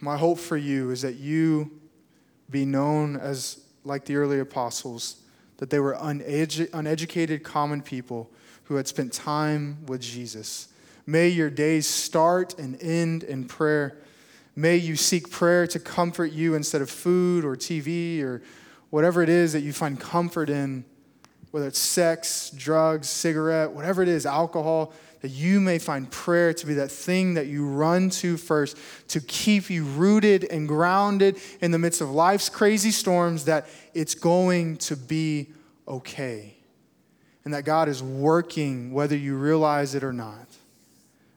My 0.00 0.16
hope 0.16 0.38
for 0.38 0.56
you 0.56 0.90
is 0.90 1.02
that 1.02 1.16
you 1.16 1.72
be 2.50 2.64
known 2.64 3.16
as 3.16 3.64
like 3.84 4.04
the 4.04 4.16
early 4.16 4.40
apostles, 4.40 5.16
that 5.58 5.70
they 5.70 5.78
were 5.78 5.94
unedu- 5.94 6.68
uneducated 6.72 7.42
common 7.42 7.82
people 7.82 8.30
who 8.64 8.76
had 8.76 8.86
spent 8.86 9.12
time 9.12 9.78
with 9.86 10.00
Jesus. 10.00 10.68
May 11.06 11.28
your 11.28 11.48
days 11.48 11.86
start 11.86 12.58
and 12.58 12.80
end 12.82 13.22
in 13.22 13.44
prayer. 13.44 13.96
May 14.54 14.76
you 14.76 14.94
seek 14.94 15.30
prayer 15.30 15.66
to 15.68 15.78
comfort 15.78 16.32
you 16.32 16.54
instead 16.54 16.82
of 16.82 16.90
food 16.90 17.44
or 17.44 17.56
TV 17.56 18.22
or 18.22 18.42
whatever 18.90 19.22
it 19.22 19.28
is 19.28 19.52
that 19.52 19.60
you 19.60 19.72
find 19.72 19.98
comfort 19.98 20.50
in, 20.50 20.84
whether 21.50 21.66
it's 21.66 21.78
sex, 21.78 22.50
drugs, 22.50 23.08
cigarette, 23.08 23.70
whatever 23.70 24.02
it 24.02 24.08
is, 24.08 24.26
alcohol 24.26 24.92
that 25.20 25.30
you 25.30 25.60
may 25.60 25.78
find 25.78 26.10
prayer 26.10 26.54
to 26.54 26.66
be 26.66 26.74
that 26.74 26.90
thing 26.90 27.34
that 27.34 27.46
you 27.46 27.66
run 27.66 28.10
to 28.10 28.36
first 28.36 28.76
to 29.08 29.20
keep 29.20 29.68
you 29.68 29.84
rooted 29.84 30.44
and 30.44 30.68
grounded 30.68 31.36
in 31.60 31.70
the 31.70 31.78
midst 31.78 32.00
of 32.00 32.10
life's 32.10 32.48
crazy 32.48 32.90
storms, 32.90 33.44
that 33.46 33.68
it's 33.94 34.14
going 34.14 34.76
to 34.76 34.96
be 34.96 35.48
okay. 35.86 36.54
And 37.44 37.54
that 37.54 37.64
God 37.64 37.88
is 37.88 38.02
working 38.02 38.92
whether 38.92 39.16
you 39.16 39.36
realize 39.36 39.94
it 39.94 40.04
or 40.04 40.12
not. 40.12 40.46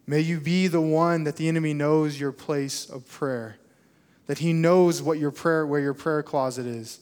May 0.05 0.19
you 0.19 0.39
be 0.39 0.67
the 0.67 0.81
one 0.81 1.23
that 1.23 1.37
the 1.37 1.47
enemy 1.47 1.73
knows 1.73 2.19
your 2.19 2.31
place 2.31 2.89
of 2.89 3.07
prayer, 3.07 3.57
that 4.27 4.39
he 4.39 4.51
knows 4.51 5.01
what 5.01 5.19
your 5.19 5.31
prayer, 5.31 5.65
where 5.65 5.79
your 5.79 5.93
prayer 5.93 6.21
closet 6.21 6.65
is 6.65 6.99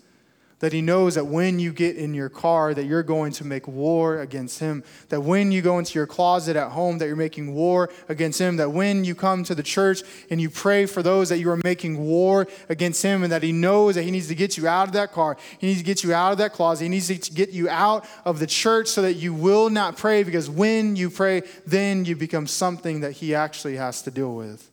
that 0.60 0.74
he 0.74 0.82
knows 0.82 1.16
that 1.16 1.26
when 1.26 1.60
you 1.60 1.72
get 1.72 1.96
in 1.96 2.14
your 2.14 2.30
car 2.30 2.74
that 2.74 2.86
you're 2.86 3.04
going 3.04 3.32
to 3.34 3.46
make 3.46 3.68
war 3.68 4.20
against 4.20 4.60
him. 4.60 4.84
That 5.10 5.22
when 5.22 5.52
you 5.52 5.62
go 5.62 5.80
into 5.80 5.98
your 5.98 6.08
closet 6.08 6.56
at 6.56 6.72
home 6.72 6.98
that 6.98 7.08
you're 7.08 7.16
making 7.16 7.54
war 7.54 7.90
against 8.08 8.40
him. 8.40 8.58
That 8.58 8.72
when 8.72 9.04
you 9.04 9.16
come 9.16 9.44
to 9.46 9.56
the 9.56 9.64
church 9.64 10.04
and 10.30 10.42
you 10.42 10.50
pray 10.50 10.86
for 10.86 11.02
those 11.02 11.30
that 11.30 11.40
you 11.40 11.50
are 11.50 11.60
making 11.64 11.98
war 11.98 12.48
against 12.68 13.02
him 13.02 13.24
and 13.24 13.32
that 13.32 13.44
he 13.44 13.52
knows 13.52 13.96
that 13.96 14.04
he 14.04 14.12
needs 14.12 14.28
to 14.28 14.36
get 14.36 14.58
you 14.58 14.68
out 14.68 14.88
of 14.88 14.94
that 14.94 15.12
car 15.12 15.38
he 15.60 15.68
needs 15.68 15.80
to 15.80 15.86
get 15.86 16.04
you 16.04 16.14
out 16.14 16.32
of 16.32 16.38
that 16.38 16.54
closet 16.54 16.84
he 16.84 16.90
needs 16.90 17.08
to 17.08 17.32
get 17.32 17.50
you 17.52 17.70
out 17.70 18.06
of 18.26 18.40
the 18.40 18.48
church 18.48 18.88
so 18.88 19.02
that 19.02 19.14
you 19.14 19.34
will 19.34 19.70
not 19.70 19.98
pray 19.98 20.24
because 20.24 20.50
when 20.50 20.96
you 20.96 21.10
pray 21.10 21.42
then 21.66 22.06
you 22.06 22.16
become 22.16 22.48
something 22.48 23.02
that 23.02 23.14
he 23.14 23.34
actually 23.34 23.76
has 23.76 24.02
to 24.02 24.12
deal 24.12 24.36
with 24.36 24.70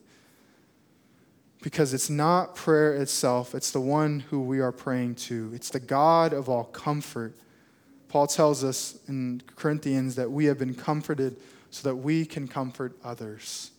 because 1.67 1.93
it's 1.93 2.09
not 2.09 2.55
prayer 2.55 2.95
itself, 2.95 3.53
it's 3.53 3.71
the 3.71 3.81
one 3.81 4.21
who 4.21 4.39
we 4.39 4.61
are 4.61 4.71
praying 4.71 5.13
to. 5.13 5.51
It's 5.53 5.69
the 5.69 5.81
God 5.81 6.31
of 6.31 6.47
all 6.47 6.63
comfort. 6.63 7.35
Paul 8.07 8.25
tells 8.25 8.63
us 8.63 8.97
in 9.09 9.41
Corinthians 9.57 10.15
that 10.15 10.31
we 10.31 10.45
have 10.45 10.57
been 10.57 10.73
comforted 10.73 11.35
so 11.69 11.89
that 11.89 11.97
we 11.97 12.25
can 12.25 12.47
comfort 12.47 12.95
others. 13.03 13.71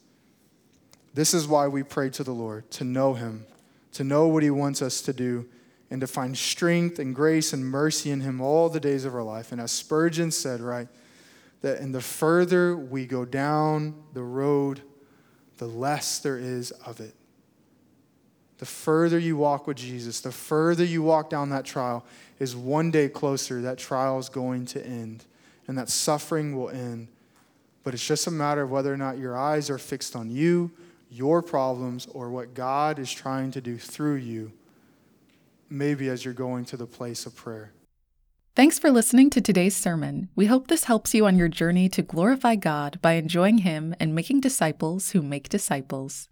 This 1.15 1.33
is 1.33 1.49
why 1.49 1.67
we 1.67 1.83
pray 1.83 2.11
to 2.11 2.23
the 2.23 2.35
Lord 2.35 2.71
to 2.73 2.85
know 2.85 3.15
Him, 3.15 3.47
to 3.95 4.05
know 4.05 4.29
what 4.29 4.43
He 4.43 4.51
wants 4.51 4.83
us 4.83 5.01
to 5.01 5.15
do, 5.15 5.49
and 5.91 6.03
to 6.03 6.07
find 6.07 6.37
strength 6.37 6.99
and 6.99 7.15
grace 7.15 7.55
and 7.55 7.65
mercy 7.65 8.11
in 8.11 8.21
Him 8.21 8.39
all 8.43 8.69
the 8.69 8.81
days 8.81 9.07
of 9.07 9.15
our 9.15 9.23
life. 9.23 9.51
And 9.51 9.63
as 9.63 9.73
Spurgeon 9.73 10.31
said, 10.31 10.61
right, 10.61 10.89
that 11.63 11.81
in 11.81 11.93
the 11.93 12.03
further 12.03 12.77
we 12.77 13.07
go 13.07 13.25
down 13.25 13.95
the 14.13 14.25
road, 14.25 14.83
the 15.57 15.67
less 15.67 16.19
there 16.19 16.37
is 16.37 16.71
of 16.71 17.01
it 17.01 17.15
the 18.59 18.67
further 18.67 19.19
you 19.19 19.37
walk 19.37 19.67
with 19.67 19.77
Jesus, 19.77 20.21
the 20.21 20.33
further 20.33 20.85
you 20.85 21.03
walk 21.03 21.31
down 21.31 21.51
that 21.51 21.65
trial, 21.65 22.05
is 22.39 22.55
one 22.55 22.91
day 22.91 23.09
closer 23.09 23.63
that 23.63 23.79
trial 23.79 24.19
is 24.19 24.29
going 24.29 24.67
to 24.67 24.85
end 24.85 25.25
and 25.67 25.79
that 25.79 25.89
suffering 25.89 26.57
will 26.57 26.71
end. 26.71 27.09
But 27.85 27.95
it's 27.95 28.07
just 28.07 28.27
a 28.27 28.31
matter 28.31 28.63
of 28.63 28.71
whether 28.71 28.93
or 28.93 28.97
not 28.97 29.19
your 29.19 29.37
eyes 29.37 29.71
are 29.71 29.79
fixed 29.79 30.17
on 30.17 30.31
you, 30.31 30.73
your 31.11 31.41
problems, 31.41 32.07
or 32.07 32.31
what 32.31 32.55
God 32.55 32.99
is 32.99 33.13
trying 33.13 33.51
to 33.53 33.61
do 33.61 33.79
through 33.79 34.17
you, 34.17 34.53
maybe 35.71 36.09
as 36.09 36.25
you're 36.25 36.35
going 36.35 36.65
to 36.67 36.77
the 36.77 36.87
place 36.87 37.25
of 37.25 37.37
prayer. 37.37 37.73
Thanks 38.57 38.79
for 38.79 38.91
listening 38.91 39.31
to 39.31 39.41
today's 39.41 39.77
sermon. 39.77 40.31
We 40.35 40.47
hope 40.47 40.67
this 40.67 40.85
helps 40.85 41.15
you 41.15 41.27
on 41.27 41.39
your 41.39 41.49
journey 41.49 41.89
to 41.91 42.03
glorify 42.03 42.57
God 42.57 42.99
by 43.01 43.13
enjoying 43.13 43.59
Him 43.59 43.95
and 44.01 44.17
making 44.17 44.41
disciples 44.41 45.11
who 45.11 45.23
make 45.23 45.49
disciples. 45.49 46.28